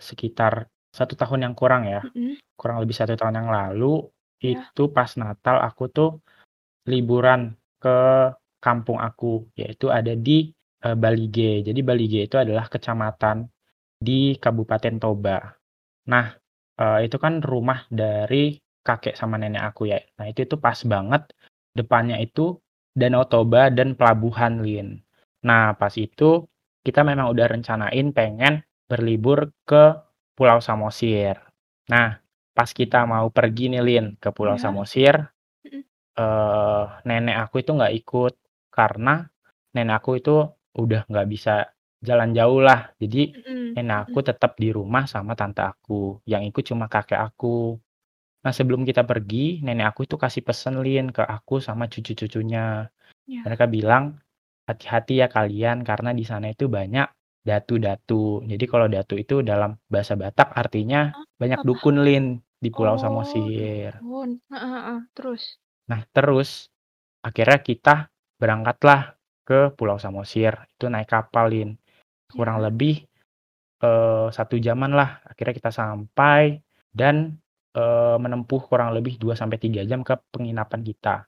sekitar 0.00 0.66
satu 0.88 1.14
tahun 1.14 1.50
yang 1.50 1.54
kurang 1.54 1.84
ya, 1.84 2.00
Mm-mm. 2.02 2.40
kurang 2.56 2.80
lebih 2.80 2.96
satu 2.96 3.14
tahun 3.14 3.44
yang 3.44 3.50
lalu, 3.52 4.08
Iya. 4.38 4.70
itu 4.70 4.82
pas 4.94 5.10
Natal 5.18 5.58
aku 5.62 5.90
tuh 5.90 6.10
liburan 6.86 7.58
ke 7.82 7.98
kampung 8.62 8.98
aku, 8.98 9.50
yaitu 9.58 9.90
ada 9.90 10.14
di 10.14 10.50
eh, 10.78 10.94
Balige. 10.94 11.66
Jadi 11.66 11.80
Balige 11.82 12.30
itu 12.30 12.38
adalah 12.38 12.70
kecamatan 12.70 13.50
di 13.98 14.38
Kabupaten 14.38 14.94
Toba. 15.02 15.38
Nah, 16.10 16.26
eh, 16.78 16.98
itu 17.06 17.18
kan 17.18 17.42
rumah 17.42 17.82
dari 17.90 18.54
kakek 18.86 19.18
sama 19.18 19.36
nenek 19.36 19.74
aku 19.74 19.90
ya. 19.90 19.98
Nah, 20.16 20.26
itu 20.30 20.46
tuh 20.46 20.62
pas 20.62 20.78
banget 20.86 21.28
depannya 21.74 22.16
itu 22.22 22.56
Danau 22.94 23.26
Toba 23.26 23.70
dan 23.74 23.94
pelabuhan 23.98 24.62
Lin. 24.62 25.02
Nah, 25.46 25.74
pas 25.74 25.92
itu 25.98 26.46
kita 26.82 27.02
memang 27.02 27.30
udah 27.30 27.46
rencanain 27.52 28.10
pengen 28.14 28.64
berlibur 28.88 29.52
ke 29.68 29.84
Pulau 30.32 30.58
Samosir. 30.64 31.36
Nah, 31.92 32.16
pas 32.56 32.70
kita 32.72 33.04
mau 33.04 33.28
pergi 33.30 33.70
nih 33.72 33.82
Lin 33.84 34.06
ke 34.22 34.32
Pulau 34.32 34.56
Iya. 34.56 34.62
Samosir, 34.70 35.14
eh, 36.18 36.84
nenek 37.08 37.36
aku 37.44 37.62
itu 37.62 37.70
nggak 37.76 37.94
ikut 38.00 38.34
karena 38.72 39.26
nenek 39.74 39.94
aku 40.02 40.10
itu 40.20 40.36
udah 40.78 41.02
nggak 41.10 41.28
bisa 41.28 41.68
jalan 42.02 42.30
jauh 42.34 42.60
lah. 42.62 42.90
Jadi 43.02 43.34
Mm-mm. 43.34 43.76
nenek 43.76 43.98
aku 44.08 44.18
tetap 44.24 44.56
di 44.58 44.68
rumah 44.72 45.04
sama 45.10 45.34
tante 45.38 45.62
aku. 45.62 46.22
Yang 46.26 46.42
ikut 46.54 46.64
cuma 46.74 46.86
kakek 46.90 47.20
aku. 47.20 47.76
Nah 48.44 48.52
sebelum 48.54 48.86
kita 48.88 49.02
pergi, 49.04 49.60
nenek 49.66 49.94
aku 49.94 50.06
itu 50.06 50.16
kasih 50.16 50.42
pesen 50.46 50.78
Lin 50.84 51.10
ke 51.10 51.22
aku 51.26 51.58
sama 51.58 51.90
cucu-cucunya. 51.90 52.86
Iya. 53.28 53.40
Mereka 53.46 53.66
bilang 53.68 54.16
hati-hati 54.68 55.20
ya 55.24 55.28
kalian 55.32 55.82
karena 55.82 56.12
di 56.12 56.24
sana 56.28 56.52
itu 56.52 56.68
banyak 56.70 57.08
datu-datu. 57.44 58.44
Jadi 58.46 58.64
kalau 58.68 58.86
datu 58.90 59.14
itu 59.18 59.40
dalam 59.44 59.78
bahasa 59.88 60.14
Batak 60.18 60.52
artinya 60.54 61.12
Hah? 61.14 61.24
banyak 61.38 61.60
Apa? 61.62 61.68
dukun 61.68 61.96
Lin 62.02 62.24
di 62.58 62.68
Pulau 62.74 62.96
Oh, 62.96 63.00
Samosir. 63.00 63.92
dukun. 64.02 64.30
Heeh, 64.50 64.70
heeh. 64.74 64.98
Terus? 65.14 65.42
Nah, 65.88 66.00
terus 66.12 66.68
akhirnya 67.24 67.58
kita 67.62 67.94
berangkatlah 68.38 69.16
ke 69.48 69.72
Pulau 69.74 69.96
Samosir. 69.96 70.54
Itu 70.76 70.90
naik 70.92 71.08
kapal, 71.08 71.48
Lin. 71.52 71.70
Kurang 72.28 72.60
Iya. 72.60 72.68
lebih 72.68 72.94
eh, 73.82 74.26
satu 74.34 74.56
jaman 74.58 74.92
lah. 74.92 75.22
Akhirnya 75.24 75.54
kita 75.54 75.70
sampai 75.72 76.58
dan 76.92 77.38
eh, 77.78 78.16
menempuh 78.18 78.60
kurang 78.68 78.90
lebih 78.96 79.16
2-3 79.22 79.86
jam 79.86 80.02
ke 80.02 80.14
penginapan 80.34 80.80
kita. 80.82 81.24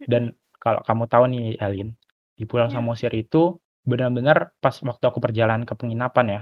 Dan 0.00 0.32
kalau 0.60 0.80
kamu 0.84 1.04
tahu 1.08 1.24
nih, 1.32 1.44
Elin, 1.60 1.88
di 2.36 2.44
Pulau 2.48 2.68
Iya. 2.68 2.74
Samosir 2.74 3.12
itu 3.14 3.56
benar-benar 3.86 4.54
pas 4.62 4.76
waktu 4.84 5.04
aku 5.10 5.18
perjalanan 5.22 5.64
ke 5.68 5.74
penginapan 5.76 6.26
ya, 6.28 6.40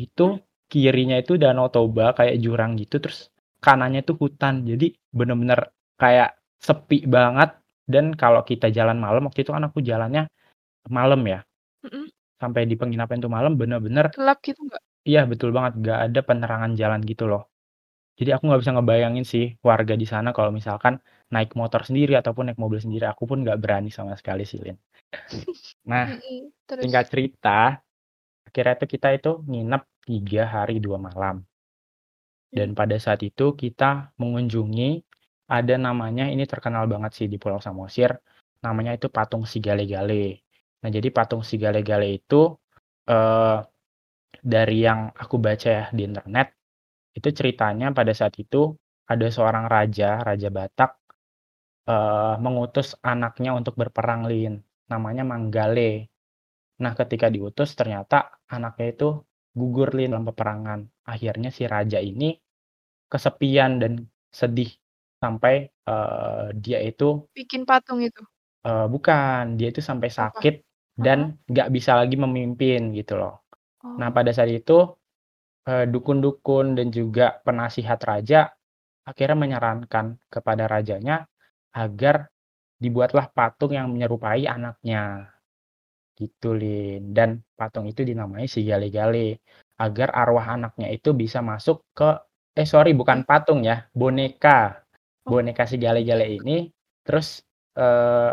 itu 0.00 0.26
Hmm? 0.38 0.42
kirinya 0.72 1.16
itu 1.20 1.36
Danau 1.36 1.68
Toba 1.68 2.16
kayak 2.16 2.40
jurang 2.40 2.74
gitu, 2.80 2.96
terus 3.02 3.28
kanannya 3.60 4.00
itu 4.04 4.14
hutan. 4.16 4.64
Jadi 4.64 4.96
benar-benar 5.12 5.70
kayak 6.00 6.36
sepi 6.58 7.04
banget 7.06 7.50
dan 7.86 8.14
kalau 8.16 8.42
kita 8.46 8.72
jalan 8.72 8.98
malam, 8.98 9.28
waktu 9.28 9.44
itu 9.44 9.52
kan 9.52 9.64
aku 9.68 9.80
jalannya 9.84 10.26
malam 10.88 11.20
ya. 11.28 11.40
Sampai 12.42 12.66
di 12.66 12.74
penginapan 12.74 13.22
itu 13.22 13.30
malam 13.30 13.54
bener-bener 13.54 14.10
Gelap 14.10 14.42
gitu 14.42 14.60
nggak? 14.66 14.82
Iya 15.06 15.26
betul 15.30 15.50
banget, 15.56 15.72
nggak 15.82 15.98
ada 16.10 16.20
penerangan 16.22 16.72
jalan 16.78 17.00
gitu 17.06 17.24
loh. 17.30 17.42
Jadi 18.18 18.30
aku 18.34 18.42
nggak 18.48 18.60
bisa 18.62 18.72
ngebayangin 18.76 19.24
sih 19.26 19.44
warga 19.64 19.94
di 19.98 20.06
sana 20.06 20.30
kalau 20.36 20.50
misalkan 20.54 21.00
naik 21.32 21.56
motor 21.56 21.82
sendiri 21.88 22.12
ataupun 22.14 22.52
naik 22.52 22.60
mobil 22.60 22.78
sendiri, 22.78 23.08
aku 23.08 23.24
pun 23.24 23.40
nggak 23.40 23.58
berani 23.58 23.88
sama 23.88 24.12
sekali 24.14 24.44
sih, 24.44 24.60
Lin. 24.60 24.76
Nah, 25.88 26.06
terus? 26.68 26.82
singkat 26.84 27.06
cerita, 27.08 27.80
akhirnya 28.46 28.74
tuh 28.76 28.88
kita 28.88 29.08
itu 29.16 29.32
nginep 29.48 29.82
3 30.04 30.42
hari 30.46 30.76
2 30.78 31.00
malam. 31.00 31.40
Dan 32.52 32.76
Hmm. 32.76 32.78
pada 32.78 32.96
saat 33.00 33.24
itu 33.24 33.56
kita 33.56 34.12
mengunjungi 34.20 35.00
ada 35.48 35.74
namanya 35.80 36.28
ini 36.28 36.44
terkenal 36.44 36.84
banget 36.84 37.12
sih 37.16 37.26
di 37.28 37.40
Pulau 37.40 37.60
Samosir, 37.60 38.12
namanya 38.60 38.92
itu 38.96 39.08
Patung 39.08 39.48
Sigale-Gale. 39.48 40.24
Nah, 40.84 40.90
jadi 40.92 41.08
Patung 41.08 41.40
Sigale-Gale 41.44 42.08
itu, 42.12 42.52
eee, 43.08 43.56
dari 44.42 44.78
yang 44.84 45.12
aku 45.12 45.36
baca 45.40 45.68
ya 45.68 45.84
di 45.92 46.02
internet, 46.08 46.52
itu 47.16 47.28
ceritanya 47.32 47.92
pada 47.92 48.12
saat 48.16 48.36
itu 48.40 48.72
ada 49.08 49.26
seorang 49.28 49.68
raja, 49.68 50.20
raja 50.24 50.48
Batak, 50.48 51.01
eee, 51.88 52.34
mengutus 52.44 52.94
anaknya 53.04 53.52
untuk 53.58 53.74
berperang, 53.80 54.26
Lin, 54.30 54.60
namanya 54.90 55.22
Manggale. 55.26 56.08
Nah, 56.82 56.92
ketika 56.98 57.28
diutus 57.32 57.74
ternyata 57.78 58.38
anaknya 58.50 58.86
itu 58.94 59.08
gugur, 59.56 59.92
Lin, 59.96 60.12
dalam 60.16 60.26
peperangan. 60.30 60.80
Akhirnya 61.08 61.50
si 61.54 61.64
raja 61.68 61.98
ini 62.02 62.36
kesepian 63.12 63.80
dan 63.82 63.92
sedih 64.32 64.70
sampai, 65.22 65.70
eee, 65.88 66.46
dia 66.58 66.80
itu 66.84 67.28
Bikin 67.36 67.64
patung 67.64 68.00
itu? 68.04 68.22
Eee, 68.64 68.86
bukan, 68.86 69.58
dia 69.58 69.74
itu 69.74 69.82
sampai 69.82 70.06
Apa? 70.18 70.40
sakit 70.46 70.62
Heeh. 71.00 71.26
dan 71.26 71.34
nggak 71.50 71.68
bisa 71.74 71.98
lagi 71.98 72.14
memimpin 72.14 72.94
gitu 72.94 73.18
loh. 73.18 73.42
Nah, 73.98 74.10
Oh. 74.10 74.14
pada 74.14 74.30
saat 74.30 74.50
itu, 74.54 74.94
eee, 75.66 75.86
dukun-dukun 75.90 76.78
dan 76.78 76.88
juga 76.94 77.40
penasihat 77.46 77.98
raja 78.04 78.50
akhirnya 79.08 79.38
menyarankan 79.38 80.20
kepada 80.30 80.66
rajanya 80.70 81.26
agar 81.74 82.28
dibuatlah 82.82 83.30
patung 83.32 83.72
yang 83.76 83.88
menyerupai 83.92 84.44
anaknya. 84.48 85.32
Gitu, 86.18 86.52
Lin. 86.54 87.12
Dan 87.16 87.40
patung 87.58 87.88
itu 87.88 88.04
dinamai 88.04 88.46
Sigale-Gale 88.46 89.40
agar 89.80 90.08
arwah 90.14 90.46
anaknya 90.54 90.88
itu 90.92 91.10
bisa 91.16 91.40
masuk 91.42 91.82
ke 91.96 92.10
eh 92.52 92.68
sorry 92.68 92.92
bukan 92.92 93.24
Oke. 93.24 93.28
patung 93.28 93.64
ya, 93.64 93.88
boneka. 93.96 94.84
Oh, 95.26 95.32
Boneka 95.32 95.64
Sigale-Gale 95.64 96.26
boneka. 96.26 96.42
ini 96.42 96.56
terus, 97.06 97.40
eee, 97.78 98.30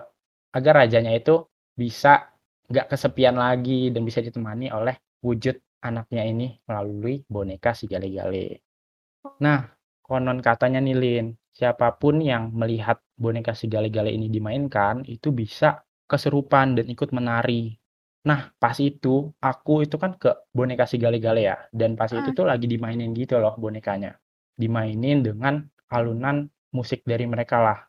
agar 0.57 0.73
rajanya 0.85 1.13
itu 1.15 1.47
bisa 1.77 2.27
nggak 2.69 2.87
kesepian 2.91 3.37
lagi 3.39 3.89
dan 3.93 4.03
bisa 4.05 4.19
ditemani 4.21 4.69
oleh 4.73 4.95
wujud 5.25 5.55
anaknya 5.85 6.23
ini 6.27 6.47
melalui 6.67 7.23
boneka 7.31 7.71
Sigale-Gale. 7.73 8.59
Oh. 9.25 9.35
Nah, 9.43 9.59
konon 10.03 10.39
katanya 10.43 10.79
nih, 10.83 10.95
Lin, 11.01 11.25
siapa 11.55 11.95
pun 12.01 12.19
yang 12.23 12.51
melihat 12.55 12.99
boneka 13.19 13.51
Sigale-Gale 13.51 14.09
ini 14.15 14.31
dimainkan, 14.31 15.03
itu 15.05 15.29
bisa 15.35 15.83
kesurupan 16.07 16.79
dan 16.79 16.87
ikut 16.87 17.11
menari. 17.11 17.75
Nah, 18.25 18.51
pas 18.59 18.75
itu, 18.79 19.31
aku 19.39 19.83
itu 19.85 19.95
kan 19.99 20.15
ke 20.15 20.31
boneka 20.55 20.87
Sigale-Gale 20.87 21.41
ya, 21.43 21.57
dan 21.75 21.99
pas 21.99 22.09
itu 22.11 22.19
Heeh. 22.23 22.35
tuh 22.35 22.45
lagi 22.47 22.65
dimainin 22.65 23.11
gitu 23.13 23.37
loh 23.37 23.55
bonekanya. 23.59 24.15
Dimainin 24.55 25.23
dengan 25.23 25.63
alunan 25.91 26.47
musik 26.71 27.03
dari 27.03 27.25
mereka 27.27 27.57
lah. 27.59 27.79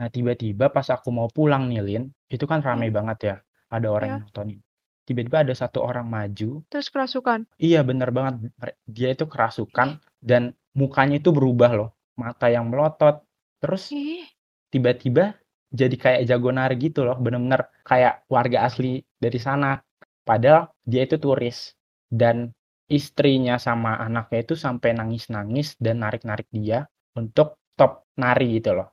Nah, 0.00 0.08
tiba-tiba 0.08 0.72
pas 0.72 0.86
aku 0.88 1.08
mau 1.12 1.28
pulang 1.28 1.68
nih, 1.68 1.80
Lin, 1.84 2.04
itu 2.28 2.44
kan 2.48 2.60
ramai 2.64 2.88
banget 2.92 3.18
ya, 3.20 3.36
ada 3.68 3.88
orang 3.92 4.08
Iya. 4.08 4.14
yang 4.16 4.22
nontonin. 4.28 4.60
Tiba-tiba 5.04 5.42
ada 5.42 5.54
satu 5.56 5.82
orang 5.82 6.06
maju 6.06 6.62
Terus 6.70 6.86
kerasukan? 6.88 7.42
Iya, 7.58 7.82
bener 7.82 8.14
banget. 8.14 8.54
Dia 8.86 9.08
itu 9.12 9.26
kerasukan 9.26 9.98
dan 10.22 10.54
mukanya 10.72 11.18
itu 11.18 11.34
berubah 11.34 11.70
loh, 11.74 11.90
mata 12.14 12.46
yang 12.46 12.70
melotot, 12.70 13.20
terus 13.58 13.90
Ih. 13.92 14.24
Tiba-tiba 14.70 15.34
jadi 15.70 15.94
kayak 15.94 16.20
jago 16.26 16.50
nari 16.50 16.74
gitu 16.82 17.06
loh, 17.06 17.14
bener-bener 17.18 17.70
kayak 17.86 18.26
warga 18.26 18.66
asli 18.66 19.02
dari 19.22 19.38
sana. 19.38 19.78
Padahal 20.26 20.70
dia 20.82 21.06
itu 21.06 21.18
turis 21.18 21.74
dan 22.10 22.50
istrinya 22.90 23.54
sama 23.62 23.94
anaknya 24.02 24.42
itu 24.42 24.54
sampai 24.58 24.90
nangis-nangis 24.98 25.78
dan 25.78 26.02
narik-narik 26.02 26.50
dia 26.50 26.90
untuk 27.14 27.54
stop 27.78 28.10
nari 28.18 28.58
gitu 28.58 28.74
loh. 28.74 28.90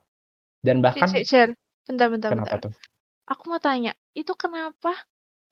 Dan 0.62 0.78
bahkan 0.78 1.10
sik, 1.10 1.26
Jar. 1.26 1.50
Bentar 1.86 2.08
bentar 2.12 2.30
Kenapa 2.30 2.58
bentar. 2.58 2.60
tuh? 2.70 2.74
Aku 3.28 3.42
mau 3.50 3.60
tanya, 3.60 3.92
itu 4.14 4.32
kenapa 4.38 4.94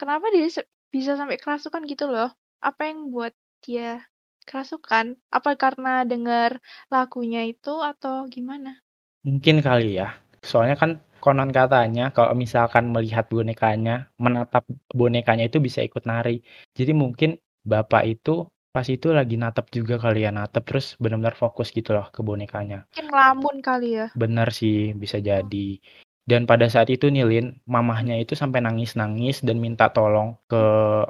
kenapa 0.00 0.30
dia 0.32 0.46
bisa 0.94 1.12
sampai 1.18 1.36
kerasukan 1.36 1.82
gitu 1.90 2.08
loh? 2.08 2.30
Apa 2.62 2.88
yang 2.88 3.10
buat 3.12 3.34
dia 3.66 4.00
kerasukan? 4.46 5.18
Apa 5.28 5.58
karena 5.58 6.06
denger 6.06 6.62
lagunya 6.88 7.44
itu 7.44 7.82
atau 7.82 8.24
gimana? 8.30 8.78
Mungkin 9.26 9.58
kali 9.58 9.98
ya. 9.98 10.14
Soalnya 10.38 10.78
kan 10.78 11.02
konon 11.18 11.50
katanya 11.50 12.14
kalau 12.14 12.38
misalkan 12.38 12.94
melihat 12.94 13.26
bonekanya, 13.26 14.06
menatap 14.22 14.62
bonekanya 14.94 15.50
itu 15.50 15.58
bisa 15.58 15.82
ikut 15.82 16.06
nari. 16.06 16.46
Jadi 16.78 16.94
mungkin 16.94 17.34
bapak 17.66 18.06
itu 18.06 18.46
pas 18.70 18.86
itu 18.86 19.10
lagi 19.10 19.34
natap 19.34 19.66
juga 19.74 19.98
kali 19.98 20.22
ya, 20.22 20.30
natap 20.30 20.62
terus 20.70 20.94
benar-benar 21.02 21.34
fokus 21.34 21.74
gitu 21.74 21.90
loh 21.90 22.06
ke 22.14 22.22
bonekanya. 22.22 22.86
Mungkin 22.94 23.06
ngelamun 23.10 23.56
kali 23.58 23.88
ya? 23.98 24.06
Bener 24.14 24.54
sih, 24.54 24.94
bisa 24.94 25.18
jadi. 25.18 25.82
Dan 26.26 26.46
pada 26.46 26.70
saat 26.70 26.86
itu 26.90 27.10
nih, 27.10 27.26
Lin, 27.26 27.46
mamahnya 27.66 28.18
itu 28.18 28.38
sampai 28.38 28.62
nangis-nangis 28.62 29.42
dan 29.42 29.58
minta 29.58 29.90
tolong 29.90 30.38
ke 30.46 30.62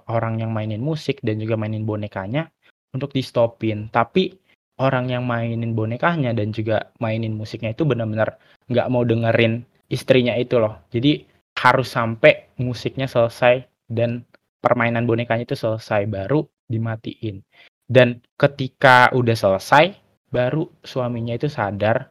orang 0.09 0.41
yang 0.41 0.57
mainin 0.57 0.81
musik 0.81 1.21
dan 1.21 1.37
juga 1.37 1.61
mainin 1.61 1.85
bonekanya 1.85 2.49
untuk 2.97 3.13
di-stop-in. 3.13 3.93
Tapi 3.93 4.46
orang 4.77 5.09
yang 5.09 5.25
mainin 5.25 5.73
bonekanya 5.73 6.37
dan 6.37 6.53
juga 6.53 6.93
mainin 7.01 7.33
musiknya 7.33 7.73
itu 7.73 7.89
benar-benar 7.89 8.37
nggak 8.69 8.89
mau 8.93 9.03
dengerin 9.03 9.65
istrinya 9.89 10.37
itu 10.37 10.61
loh. 10.61 10.85
Jadi 10.93 11.25
harus 11.57 11.89
sampai 11.89 12.53
musiknya 12.61 13.09
selesai 13.09 13.65
dan 13.89 14.27
permainan 14.61 15.09
bonekanya 15.09 15.49
itu 15.49 15.57
selesai 15.57 16.05
baru 16.11 16.45
dimatiin. 16.69 17.41
Dan 17.87 18.19
ketika 18.35 19.09
udah 19.15 19.37
selesai, 19.39 19.95
baru 20.29 20.67
suaminya 20.83 21.39
itu 21.39 21.47
sadar 21.47 22.11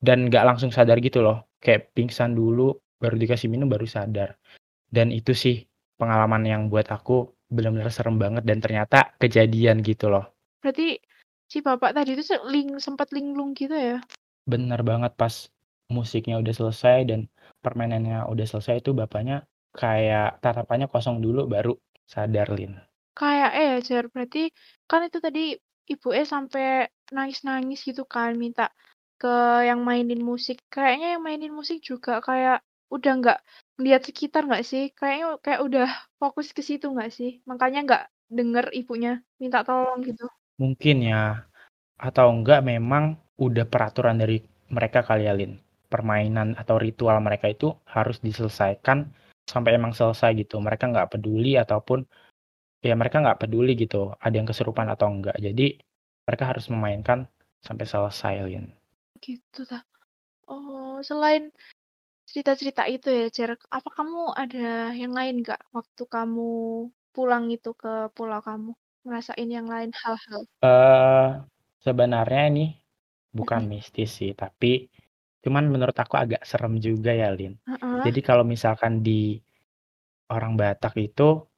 dan 0.00 0.32
nggak 0.32 0.44
langsung 0.48 0.72
sadar 0.72 0.98
gitu 0.98 1.20
loh. 1.20 1.46
Kayak 1.60 1.92
pingsan 1.92 2.32
dulu, 2.34 2.72
baru 2.98 3.14
dikasih 3.20 3.52
minum 3.52 3.68
baru 3.68 3.84
sadar. 3.84 4.34
Dan 4.88 5.12
itu 5.12 5.36
sih 5.36 5.60
pengalaman 6.00 6.42
yang 6.48 6.62
buat 6.72 6.88
aku 6.88 7.28
benar-benar 7.52 7.92
serem 7.92 8.16
banget 8.16 8.44
dan 8.48 8.58
ternyata 8.64 9.12
kejadian 9.20 9.84
gitu 9.84 10.08
loh. 10.08 10.32
Berarti 10.64 10.96
si 11.48 11.64
bapak 11.64 11.96
tadi 11.96 12.12
itu 12.12 12.22
se 12.22 12.36
ling 12.44 12.76
sempat 12.76 13.08
linglung 13.16 13.56
gitu 13.56 13.72
ya? 13.72 13.98
Bener 14.44 14.80
banget 14.84 15.12
pas 15.16 15.48
musiknya 15.88 16.36
udah 16.36 16.52
selesai 16.52 17.08
dan 17.08 17.20
permainannya 17.64 18.28
udah 18.28 18.46
selesai 18.46 18.84
itu 18.84 18.92
bapaknya 18.92 19.48
kayak 19.72 20.40
tatapannya 20.44 20.86
kosong 20.92 21.24
dulu 21.24 21.48
baru 21.48 21.72
sadar, 22.04 22.48
Lin. 22.52 22.76
Kayak 23.16 23.50
eh, 23.56 23.72
Jar, 23.84 24.04
berarti 24.12 24.52
kan 24.88 25.04
itu 25.08 25.18
tadi 25.18 25.56
ibunya 25.88 26.24
sampai 26.24 26.86
nangis-nangis 27.10 27.80
gitu 27.88 28.04
kan 28.04 28.36
minta 28.36 28.68
ke 29.18 29.64
yang 29.68 29.80
mainin 29.82 30.20
musik. 30.22 30.60
Kayaknya 30.70 31.16
yang 31.18 31.22
mainin 31.24 31.52
musik 31.52 31.82
juga 31.82 32.20
kayak 32.22 32.62
udah 32.88 33.12
nggak 33.20 33.38
lihat 33.82 34.02
sekitar 34.06 34.46
nggak 34.48 34.64
sih? 34.64 34.92
Kayaknya 34.94 35.26
kayak 35.44 35.60
udah 35.66 35.88
fokus 36.20 36.52
ke 36.56 36.62
situ 36.62 36.86
nggak 36.88 37.10
sih? 37.10 37.40
Makanya 37.48 37.78
nggak 37.84 38.02
denger 38.28 38.66
ibunya 38.76 39.10
minta 39.40 39.64
tolong 39.66 40.00
gitu. 40.04 40.28
Mungkin 40.58 40.96
ya. 41.06 41.46
Atau 41.98 42.30
enggak 42.30 42.62
memang 42.66 43.18
udah 43.38 43.66
peraturan 43.66 44.18
dari 44.18 44.42
mereka 44.70 45.06
kali 45.06 45.26
ya, 45.26 45.34
Lin. 45.34 45.58
Permainan 45.88 46.58
atau 46.58 46.76
ritual 46.76 47.16
mereka 47.24 47.48
itu 47.48 47.72
harus 47.88 48.20
diselesaikan 48.20 49.08
sampai 49.48 49.78
emang 49.78 49.96
selesai 49.96 50.36
gitu. 50.36 50.60
Mereka 50.60 50.92
nggak 50.92 51.16
peduli 51.16 51.56
ataupun 51.56 52.04
ya 52.84 52.94
mereka 52.94 53.18
nggak 53.18 53.42
peduli 53.42 53.74
gitu 53.74 54.14
ada 54.20 54.34
yang 54.34 54.46
kesurupan 54.46 54.86
atau 54.92 55.08
enggak. 55.08 55.34
Jadi 55.40 55.80
mereka 56.28 56.44
harus 56.50 56.68
memainkan 56.68 57.24
sampai 57.64 57.86
selesai, 57.88 58.34
Lin. 58.44 58.68
Gitu. 59.18 59.64
Oh, 60.46 61.00
selain 61.00 61.50
cerita-cerita 62.28 62.84
itu 62.90 63.08
ya, 63.08 63.26
Jar, 63.32 63.50
apa 63.72 63.88
kamu 63.88 64.36
ada 64.36 64.92
yang 64.92 65.16
lain 65.16 65.40
nggak 65.40 65.72
waktu 65.72 66.02
kamu 66.04 66.50
pulang 67.16 67.48
itu 67.48 67.72
ke 67.72 68.12
pulau 68.12 68.40
kamu? 68.44 68.76
Ngerasain 69.08 69.48
yang 69.48 69.64
lain 69.64 69.90
hal-hal? 70.04 70.40
Eee, 70.60 71.26
sebenarnya 71.80 72.42
ini 72.52 72.66
bukan 73.32 73.64
mistis 73.64 74.20
sih, 74.20 74.36
tapi 74.36 74.92
cuman 75.40 75.64
menurut 75.72 75.96
aku 75.96 76.20
agak 76.20 76.44
serem 76.44 76.76
juga 76.76 77.16
ya, 77.16 77.32
Lin. 77.32 77.56
Heeh. 77.64 78.04
Jadi 78.04 78.20
kalau 78.20 78.44
misalkan 78.44 79.00
di 79.00 79.40
orang 80.28 80.60
Batak 80.60 80.94
itu 81.00 81.48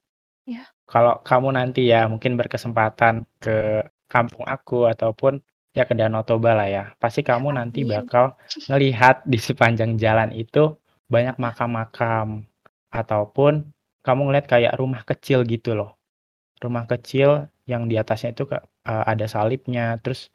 Iya. 0.47 0.65
kalau 0.89 1.19
kamu 1.27 1.49
nanti 1.59 1.91
ya 1.91 2.07
mungkin 2.11 2.39
berkesempatan 2.41 3.27
ke 3.43 3.83
kampung 4.11 4.47
aku 4.47 4.87
ataupun 4.91 5.43
ya 5.77 5.87
ke 5.87 5.95
Danau 5.95 6.23
Toba 6.27 6.55
lah 6.59 6.69
ya, 6.71 6.85
pasti 7.03 7.23
kamu 7.23 7.55
nanti 7.59 7.83
Amin. 7.87 7.95
bakal 7.95 8.35
ngelihat 8.71 9.23
di 9.27 9.39
sepanjang 9.39 9.99
jalan 9.99 10.31
itu 10.35 10.75
banyak 11.11 11.37
makam-makam 11.39 12.47
ataupun 12.91 13.67
kamu 14.07 14.21
ngeliat 14.31 14.47
kayak 14.51 14.75
rumah 14.81 15.03
kecil 15.07 15.43
gitu 15.47 15.75
loh. 15.79 16.00
Rumah 16.61 16.85
kecil 16.85 17.49
yang 17.65 17.89
di 17.89 17.97
atasnya 17.97 18.37
itu 18.37 18.45
eh, 18.53 18.61
ada 18.85 19.27
salibnya, 19.27 19.97
terus 20.05 20.29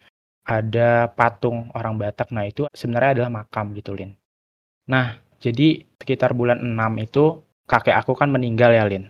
ada 0.46 1.10
patung 1.14 1.74
orang 1.74 1.98
Batak. 1.98 2.30
Nah, 2.30 2.46
itu 2.46 2.70
sebenarnya 2.74 3.22
adalah 3.22 3.32
makam 3.42 3.74
gitu, 3.74 3.98
Lin. 3.98 4.14
Nah, 4.90 5.18
jadi 5.42 5.82
sekitar 5.98 6.38
bulan 6.38 6.62
6 6.62 6.94
itu 7.02 7.42
kakek 7.66 7.98
aku 7.98 8.14
kan 8.14 8.30
meninggal 8.30 8.72
ya, 8.74 8.86
Lin. 8.86 9.10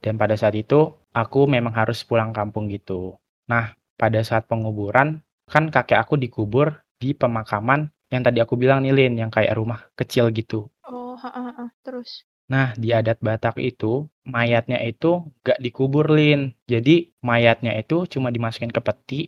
Dan 0.00 0.16
pada 0.16 0.32
saat 0.40 0.56
itu 0.56 0.96
aku 1.12 1.44
memang 1.44 1.76
harus 1.76 2.00
pulang 2.04 2.32
kampung 2.32 2.72
gitu. 2.72 3.20
Nah, 3.52 3.76
pada 4.00 4.24
saat 4.24 4.48
penguburan 4.48 5.20
kan 5.44 5.68
kakek 5.68 6.00
aku 6.00 6.16
dikubur 6.16 6.80
di 6.96 7.12
pemakaman 7.12 7.92
yang 8.10 8.24
tadi 8.24 8.42
aku 8.42 8.56
bilang 8.56 8.82
nih, 8.82 8.96
Lin, 8.96 9.14
yang 9.20 9.30
kayak 9.30 9.54
rumah 9.54 9.86
kecil 9.94 10.32
gitu. 10.34 10.66
Oh, 10.88 11.14
ha, 11.14 11.30
ha. 11.30 11.64
terus. 11.84 12.26
Nah, 12.50 12.74
di 12.74 12.90
adat 12.90 13.22
Batak 13.22 13.62
itu, 13.62 14.10
mayatnya 14.26 14.82
itu 14.82 15.22
gak 15.46 15.62
dikubur, 15.62 16.10
Lin. 16.10 16.50
Jadi, 16.66 17.14
mayatnya 17.22 17.78
itu 17.78 18.10
cuma 18.10 18.34
dimasukin 18.34 18.74
ke 18.74 18.82
peti 18.82 19.20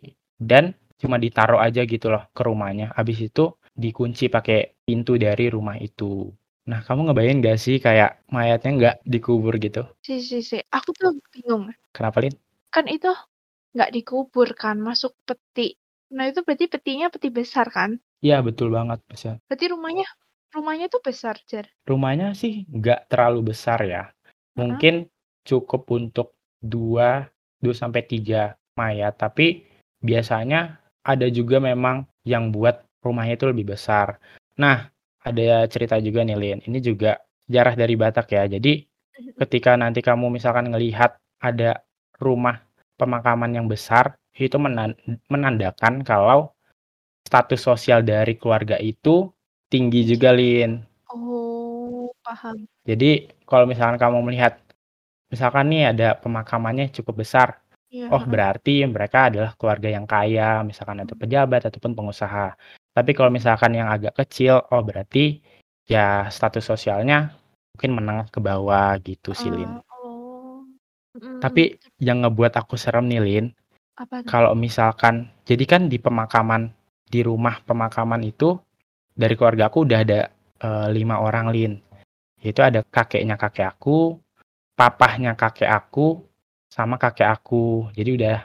dan 0.42 0.74
cuma 0.98 1.22
ditaruh 1.22 1.62
aja 1.62 1.86
gitu 1.86 2.10
loh 2.10 2.26
ke 2.34 2.42
rumahnya. 2.42 2.90
Habis 2.98 3.30
itu 3.30 3.54
dikunci 3.78 4.26
pakai 4.26 4.74
pintu 4.82 5.14
dari 5.16 5.46
rumah 5.54 5.78
itu. 5.78 6.34
Nah, 6.66 6.82
kamu 6.82 7.10
ngebayangin 7.10 7.42
gak 7.46 7.58
sih 7.62 7.78
kayak 7.78 8.26
mayatnya 8.30 8.70
nggak 8.74 8.96
dikubur 9.06 9.54
gitu? 9.62 9.86
Si, 10.02 10.18
si, 10.22 10.42
si. 10.42 10.58
Aku 10.70 10.90
tuh 10.90 11.14
bingung. 11.30 11.70
Kenapa, 11.94 12.22
Lin? 12.22 12.34
Kan 12.74 12.90
itu 12.90 13.10
nggak 13.72 13.90
dikubur 13.94 14.50
kan, 14.58 14.82
masuk 14.82 15.14
peti. 15.22 15.78
Nah, 16.10 16.26
itu 16.26 16.42
berarti 16.42 16.66
petinya 16.66 17.06
peti 17.08 17.30
besar 17.30 17.70
kan? 17.70 18.02
Iya, 18.22 18.42
betul 18.42 18.70
banget, 18.74 18.98
besar. 19.06 19.38
Berarti 19.46 19.66
rumahnya 19.70 20.06
rumahnya 20.52 20.86
tuh 20.92 21.02
besar, 21.02 21.40
Jar. 21.48 21.66
Rumahnya 21.88 22.36
sih 22.36 22.68
nggak 22.68 23.08
terlalu 23.08 23.52
besar 23.52 23.82
ya. 23.82 24.12
Mungkin 24.54 25.08
cukup 25.42 25.88
untuk 25.90 26.36
2 26.62 27.26
2 27.58 27.74
sampai 27.74 28.04
3 28.04 28.54
mayat, 28.78 29.16
tapi 29.16 29.66
biasanya 30.02 30.78
ada 31.02 31.26
juga 31.32 31.58
memang 31.58 32.06
yang 32.22 32.54
buat 32.54 32.86
rumahnya 33.02 33.34
itu 33.34 33.46
lebih 33.50 33.74
besar. 33.74 34.18
Nah, 34.58 34.86
ada 35.22 35.66
cerita 35.66 35.98
juga 35.98 36.22
nih, 36.22 36.38
Lin. 36.38 36.58
Ini 36.62 36.78
juga 36.78 37.18
sejarah 37.46 37.74
dari 37.74 37.94
Batak 37.98 38.26
ya. 38.30 38.46
Jadi, 38.46 38.86
ketika 39.42 39.74
nanti 39.74 40.02
kamu 40.02 40.30
misalkan 40.30 40.70
ngelihat 40.70 41.18
ada 41.42 41.82
rumah 42.22 42.62
pemakaman 42.98 43.54
yang 43.54 43.66
besar, 43.66 44.14
itu 44.38 44.56
menan- 44.58 44.98
menandakan 45.26 46.06
kalau 46.06 46.54
status 47.26 47.60
sosial 47.62 48.02
dari 48.02 48.38
keluarga 48.38 48.78
itu 48.78 49.30
tinggi 49.72 50.04
juga, 50.04 50.36
Lin. 50.36 50.84
Oh, 51.08 52.12
paham. 52.20 52.68
Jadi 52.84 53.32
kalau 53.48 53.64
misalkan 53.64 53.96
kamu 53.96 54.20
melihat, 54.28 54.60
misalkan 55.32 55.72
nih 55.72 55.96
ada 55.96 56.12
pemakamannya 56.20 56.92
cukup 56.92 57.24
besar, 57.24 57.62
Iya. 57.92 58.08
oh 58.08 58.24
berarti 58.24 58.88
mereka 58.88 59.28
adalah 59.28 59.52
keluarga 59.56 59.88
yang 59.92 60.08
kaya, 60.08 60.64
misalkan 60.64 61.04
ada 61.04 61.12
pejabat 61.12 61.68
ataupun 61.68 61.92
pengusaha. 61.92 62.56
Tapi 62.92 63.10
kalau 63.12 63.28
misalkan 63.28 63.76
yang 63.76 63.88
agak 63.88 64.16
kecil, 64.24 64.64
oh 64.72 64.80
berarti 64.80 65.40
ya 65.88 66.28
status 66.32 66.64
sosialnya 66.72 67.36
mungkin 67.76 67.92
menengah 67.96 68.28
ke 68.32 68.40
bawah 68.40 68.96
gitu 69.04 69.36
sih, 69.36 69.52
Lin. 69.52 69.80
Ah, 69.80 69.84
oh. 70.00 70.64
Mm, 71.12 71.40
Tapi 71.44 71.76
yang 72.00 72.24
ngebuat 72.24 72.56
aku 72.56 72.80
serem 72.80 73.08
nih, 73.08 73.20
Lin, 73.20 73.46
kalau 74.24 74.56
misalkan, 74.56 75.28
jadi 75.44 75.64
kan 75.68 75.92
di 75.92 76.00
pemakaman, 76.00 76.72
di 77.04 77.20
rumah 77.20 77.60
pemakaman 77.68 78.24
itu, 78.24 78.56
dari 79.12 79.34
keluarga 79.36 79.68
aku 79.68 79.84
udah 79.84 79.98
ada 80.02 80.20
eh, 80.60 80.88
lima 80.92 81.20
orang, 81.20 81.52
Lin. 81.52 81.72
Itu 82.42 82.60
ada 82.64 82.82
kakeknya 82.82 83.38
kakek 83.38 83.68
aku, 83.78 84.18
papahnya 84.74 85.38
kakek 85.38 85.70
aku, 85.70 86.26
sama 86.66 86.98
kakek 86.98 87.28
aku. 87.30 87.92
Jadi 87.94 88.10
udah 88.18 88.38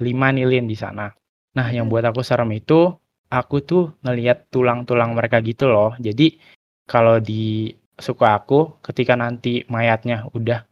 lima 0.00 0.30
nih, 0.30 0.46
Lin, 0.46 0.66
di 0.70 0.76
sana. 0.78 1.10
Nah, 1.56 1.68
yang 1.74 1.90
buat 1.90 2.06
aku 2.06 2.22
serem 2.22 2.54
itu, 2.54 2.94
aku 3.26 3.56
tuh 3.66 3.98
ngeliat 4.06 4.52
tulang-tulang 4.54 5.18
mereka 5.18 5.42
gitu 5.42 5.66
loh. 5.66 5.98
Jadi, 5.98 6.38
kalau 6.86 7.18
di 7.18 7.74
suku 7.98 8.22
aku, 8.22 8.80
ketika 8.86 9.18
nanti 9.18 9.66
mayatnya 9.66 10.30
udah 10.30 10.62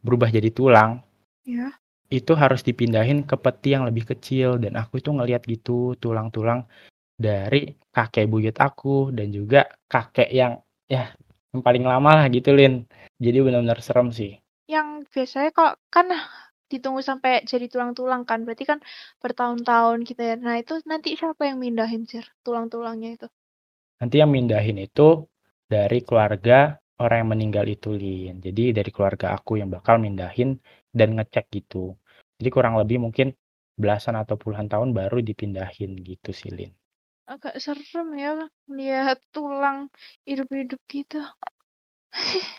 berubah 0.00 0.32
jadi 0.32 0.50
tulang, 0.50 1.04
Ya. 1.42 1.74
itu 2.06 2.38
harus 2.38 2.62
dipindahin 2.62 3.26
ke 3.26 3.34
peti 3.34 3.74
yang 3.74 3.82
lebih 3.82 4.06
kecil 4.14 4.62
dan 4.62 4.78
aku 4.78 5.02
itu 5.02 5.10
ngeliat 5.10 5.42
gitu 5.42 5.98
tulang-tulang 5.98 6.70
dari 7.16 7.58
kakek 7.94 8.26
buyut 8.30 8.56
aku 8.66 9.12
dan 9.16 9.28
juga 9.36 9.58
kakek 9.92 10.28
yang 10.32 10.52
ya 10.88 11.12
yang 11.52 11.62
paling 11.66 11.84
lama 11.84 12.10
lah 12.18 12.26
gitu 12.32 12.50
Lin 12.58 12.84
jadi 13.24 13.38
benar-benar 13.44 13.80
serem 13.84 14.08
sih 14.12 14.32
Yang 14.74 14.88
biasanya 15.14 15.50
kok 15.58 15.72
kan 15.94 16.06
ditunggu 16.72 17.00
sampai 17.10 17.32
jadi 17.50 17.66
tulang-tulang 17.72 18.22
kan, 18.30 18.40
berarti 18.46 18.64
kan 18.70 18.78
bertahun-tahun 19.22 19.98
gitu 20.08 20.22
ya. 20.30 20.34
Nah, 20.46 20.54
itu 20.62 20.72
nanti 20.90 21.08
siapa 21.20 21.42
yang 21.48 21.58
mindahin, 21.64 22.02
Jar? 22.10 22.26
Tulang-tulangnya 22.44 23.10
itu. 23.16 23.26
nanti 24.00 24.16
yang 24.20 24.30
mindahin 24.36 24.78
itu 24.86 25.08
dari 25.72 25.98
keluarga 26.08 26.58
orang 27.02 27.16
yang 27.24 27.30
meninggal 27.34 27.66
itu 27.76 27.88
Lin 28.02 28.34
jadi 28.46 28.64
dari 28.76 28.90
keluarga 28.96 29.26
aku 29.36 29.52
yang 29.60 29.70
bakal 29.76 29.96
mindahin 30.04 30.50
dan 30.98 31.08
ngecek 31.16 31.46
gitu 31.56 31.96
jadi 32.38 32.48
kurang 32.54 32.74
lebih 32.80 32.98
mungkin 33.04 33.28
belasan 33.80 34.14
atau 34.22 34.34
puluhan 34.42 34.68
tahun 34.72 34.90
baru 34.98 35.18
dipindahin 35.28 35.90
gitu 36.10 36.30
sih 36.40 36.50
Lin 36.56 36.72
Agak 37.32 37.56
serem 37.64 38.12
ya 38.20 38.44
lihat 38.68 39.18
tulang 39.32 39.88
hidup-hidup 40.28 40.76
gitu. 40.84 41.24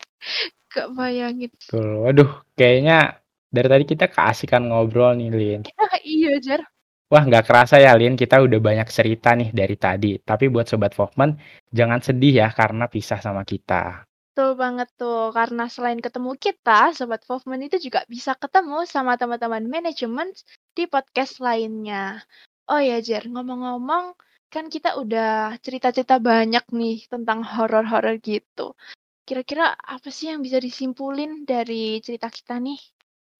Gak 0.74 0.90
bayangin. 0.98 1.54
Tuh, 1.70 2.02
waduh 2.02 2.42
kayaknya 2.58 3.22
dari 3.54 3.68
tadi 3.70 3.84
kita 3.86 4.10
keasikan 4.10 4.66
ngobrol 4.66 5.14
nih 5.14 5.30
Lin 5.30 5.62
iya, 6.02 6.42
Jar. 6.42 6.66
Wah, 7.06 7.22
nggak 7.22 7.46
kerasa 7.46 7.78
ya, 7.78 7.94
Lin. 7.94 8.18
Kita 8.18 8.42
udah 8.42 8.58
banyak 8.58 8.88
cerita 8.90 9.38
nih 9.38 9.54
dari 9.54 9.78
tadi. 9.78 10.18
Tapi 10.18 10.50
buat 10.50 10.66
Sobat 10.66 10.96
Fofman, 10.98 11.38
jangan 11.70 12.02
sedih 12.02 12.42
ya 12.42 12.48
karena 12.50 12.90
pisah 12.90 13.22
sama 13.22 13.46
kita. 13.46 14.02
Betul 14.34 14.58
banget 14.58 14.90
tuh, 14.98 15.30
karena 15.30 15.70
selain 15.70 16.02
ketemu 16.02 16.34
kita, 16.34 16.90
Sobat 16.90 17.22
Fofman 17.22 17.62
itu 17.62 17.78
juga 17.78 18.02
bisa 18.10 18.34
ketemu 18.34 18.82
sama 18.82 19.14
teman-teman 19.14 19.62
manajemen 19.62 20.34
di 20.74 20.90
podcast 20.90 21.38
lainnya. 21.38 22.18
Oh 22.66 22.82
ya, 22.82 22.98
Jer, 22.98 23.30
ngomong-ngomong, 23.30 24.18
kan 24.54 24.70
kita 24.70 24.94
udah 25.02 25.58
cerita-cerita 25.58 26.22
banyak 26.22 26.62
nih 26.70 27.10
tentang 27.10 27.42
horor-horor 27.42 28.22
gitu. 28.22 28.78
Kira-kira 29.26 29.74
apa 29.74 30.14
sih 30.14 30.30
yang 30.30 30.46
bisa 30.46 30.62
disimpulin 30.62 31.42
dari 31.42 31.98
cerita 31.98 32.30
kita 32.30 32.62
nih? 32.62 32.78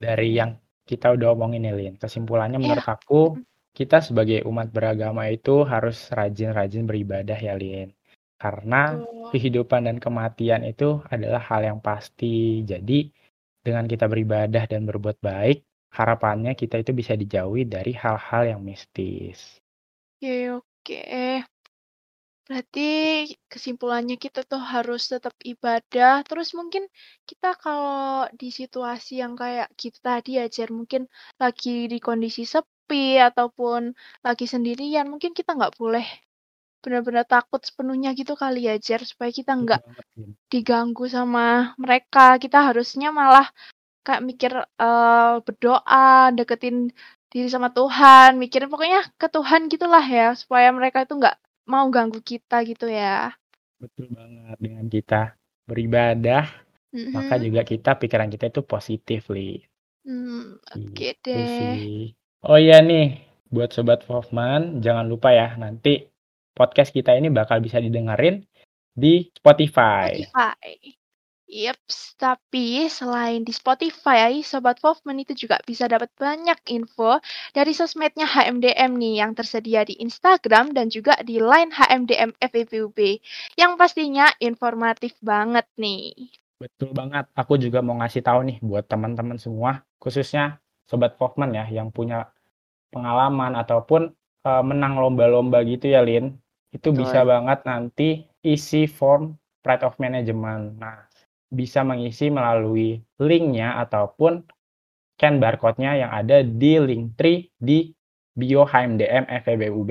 Dari 0.02 0.34
yang 0.34 0.58
kita 0.82 1.14
udah 1.14 1.38
omongin 1.38 1.70
nih, 1.70 1.74
Lin. 1.78 1.94
Kesimpulannya 2.02 2.58
Iya. 2.58 2.66
menurut 2.66 2.88
aku, 2.90 3.22
kita 3.78 4.02
sebagai 4.02 4.42
umat 4.50 4.74
beragama 4.74 5.30
itu 5.30 5.62
harus 5.62 6.10
rajin-rajin 6.10 6.82
beribadah 6.82 7.38
ya, 7.38 7.54
Lin. 7.54 7.94
Karena 8.34 8.98
Betul. 8.98 9.30
kehidupan 9.30 9.86
dan 9.86 9.96
kematian 10.02 10.66
itu 10.66 10.98
adalah 11.14 11.38
hal 11.46 11.62
yang 11.62 11.78
pasti. 11.78 12.66
Jadi, 12.66 13.06
dengan 13.62 13.86
kita 13.86 14.10
beribadah 14.10 14.66
dan 14.66 14.82
berbuat 14.82 15.22
baik, 15.22 15.62
harapannya 15.94 16.58
kita 16.58 16.82
itu 16.82 16.90
bisa 16.90 17.14
dijauhi 17.14 17.70
dari 17.70 17.94
hal-hal 17.94 18.50
yang 18.50 18.60
mistis. 18.66 19.62
Oke, 20.18 20.50
oke. 20.58 20.73
Berarti 22.44 22.88
kesimpulannya 23.48 24.16
kita 24.20 24.44
tuh 24.44 24.60
harus 24.60 25.08
tetap 25.08 25.32
ibadah. 25.40 26.20
Terus 26.28 26.52
mungkin 26.52 26.84
kita 27.24 27.56
kalau 27.56 28.28
di 28.36 28.52
situasi 28.52 29.24
yang 29.24 29.32
kayak 29.32 29.72
gitu 29.80 29.96
tadi 30.04 30.36
ya, 30.36 30.44
Jer, 30.52 30.68
mungkin 30.68 31.08
lagi 31.40 31.88
di 31.88 31.96
kondisi 32.04 32.44
sepi 32.44 33.16
ataupun 33.16 33.96
lagi 34.20 34.44
sendirian, 34.44 35.08
mungkin 35.08 35.32
kita 35.32 35.56
nggak 35.56 35.80
boleh 35.80 36.04
benar-benar 36.84 37.24
takut 37.24 37.64
sepenuhnya 37.64 38.12
gitu 38.12 38.36
kali 38.36 38.68
ya, 38.68 38.76
Jer, 38.76 39.00
supaya 39.08 39.32
kita 39.32 39.56
nggak 39.56 39.80
Betul 39.80 39.96
banget, 39.96 40.06
Lin. 40.20 40.30
diganggu 40.52 41.04
sama 41.08 41.72
mereka. 41.80 42.36
Kita 42.36 42.58
harusnya 42.68 43.08
malah 43.08 43.48
kayak 44.04 44.20
mikir 44.20 44.52
eh, 44.84 45.34
berdoa, 45.46 46.28
deketin 46.36 46.92
diri 47.34 47.48
sama 47.50 47.68
Tuhan, 47.74 48.38
mikirin 48.38 48.70
pokoknya 48.70 49.00
ke 49.20 49.26
Tuhan 49.26 49.66
gitulah 49.66 50.04
ya, 50.06 50.32
supaya 50.38 50.70
mereka 50.70 51.02
itu 51.04 51.18
nggak 51.18 51.36
mau 51.66 51.86
ganggu 51.90 52.20
kita 52.22 52.62
gitu 52.70 52.86
ya. 52.86 53.34
Betul 53.82 54.06
banget. 54.14 54.56
Dengan 54.62 54.86
kita 54.86 55.20
beribadah, 55.66 56.44
maka 57.10 57.34
Mhm. 57.36 57.44
juga 57.50 57.60
kita 57.66 57.90
pikiran 57.98 58.30
kita 58.30 58.44
itu 58.54 58.60
positif, 58.62 59.20
Li. 59.34 59.66
Hmm, 60.06 60.60
oke 60.62 60.80
Gitu 60.94 61.26
deh. 61.26 61.46
sih. 61.48 62.14
Oh 62.44 62.60
iya 62.60 62.78
nih, 62.84 63.18
buat 63.50 63.72
Sobat 63.74 64.04
Fofman, 64.06 64.78
jangan 64.84 65.08
lupa 65.08 65.32
ya, 65.34 65.56
nanti 65.56 66.06
podcast 66.54 66.94
kita 66.94 67.16
ini 67.18 67.32
bakal 67.32 67.58
bisa 67.58 67.82
didengerin 67.82 68.44
di 68.94 69.26
Spotify. 69.34 70.12
Spotify. 70.22 70.94
Yups, 71.54 72.18
tapi 72.18 72.90
selain 72.90 73.46
di 73.46 73.54
Spotify, 73.54 74.42
Sobat 74.42 74.82
Wolfman 74.82 75.22
itu 75.22 75.38
juga 75.38 75.62
bisa 75.62 75.86
dapat 75.86 76.10
banyak 76.18 76.58
info 76.66 77.22
dari 77.54 77.70
sosmednya 77.70 78.26
HMDM 78.26 78.98
nih 78.98 79.22
yang 79.22 79.38
tersedia 79.38 79.86
di 79.86 79.94
Instagram 80.02 80.74
dan 80.74 80.90
juga 80.90 81.14
di 81.22 81.38
line 81.38 81.70
HMDM 81.70 82.34
FEBUB 82.42 82.98
yang 83.54 83.78
pastinya 83.78 84.26
informatif 84.42 85.14
banget 85.22 85.62
nih. 85.78 86.34
Betul 86.58 86.90
banget. 86.90 87.30
Aku 87.38 87.54
juga 87.54 87.86
mau 87.86 88.02
ngasih 88.02 88.26
tahu 88.26 88.50
nih 88.50 88.58
buat 88.58 88.90
teman-teman 88.90 89.38
semua, 89.38 89.86
khususnya 90.02 90.58
Sobat 90.90 91.14
Wolfman 91.22 91.54
ya 91.54 91.70
yang 91.70 91.94
punya 91.94 92.34
pengalaman 92.90 93.54
ataupun 93.54 94.10
uh, 94.42 94.62
menang 94.66 94.98
lomba-lomba 94.98 95.62
gitu 95.62 95.86
ya, 95.86 96.02
Lin. 96.02 96.34
Itu 96.74 96.90
Betul. 96.90 97.06
bisa 97.06 97.22
banget 97.22 97.62
nanti 97.62 98.26
isi 98.42 98.90
form 98.90 99.38
Pride 99.62 99.86
of 99.86 99.94
Management. 100.02 100.82
Nah, 100.82 101.13
bisa 101.50 101.84
mengisi 101.84 102.32
melalui 102.32 103.02
linknya 103.20 103.78
ataupun 103.82 104.44
scan 105.14 105.38
barcode-nya 105.38 106.06
yang 106.06 106.10
ada 106.10 106.42
di 106.42 106.78
link 106.82 107.14
tree 107.14 107.52
di 107.54 107.94
bio 108.34 108.66
HMDM 108.66 109.30
FEBUB. 109.30 109.90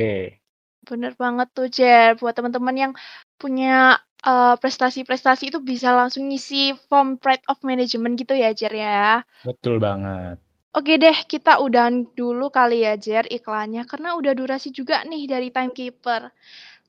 Bener 0.84 1.16
banget 1.16 1.48
tuh, 1.56 1.72
Jer. 1.72 2.20
Buat 2.20 2.36
teman-teman 2.36 2.76
yang 2.76 2.92
punya 3.40 4.04
prestasi 4.24 5.04
prestasi-prestasi 5.04 5.52
itu 5.52 5.60
bisa 5.64 5.96
langsung 5.96 6.28
ngisi 6.28 6.76
form 6.92 7.20
Pride 7.20 7.44
of 7.48 7.60
Management 7.64 8.20
gitu 8.20 8.36
ya, 8.36 8.52
Jer 8.52 8.76
ya. 8.76 9.24
Betul 9.48 9.80
banget. 9.80 10.40
Oke 10.76 10.98
deh, 11.00 11.16
kita 11.30 11.62
udahan 11.62 12.04
dulu 12.18 12.52
kali 12.52 12.84
ya, 12.84 13.00
Jer, 13.00 13.24
iklannya. 13.32 13.88
Karena 13.88 14.20
udah 14.20 14.36
durasi 14.36 14.76
juga 14.76 15.08
nih 15.08 15.28
dari 15.28 15.54
Timekeeper. 15.54 16.34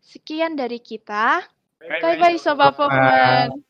Sekian 0.02 0.58
dari 0.58 0.82
kita. 0.82 1.42
Bye-bye, 1.78 2.38
Sobat 2.40 2.74
Pokemon. 2.74 3.62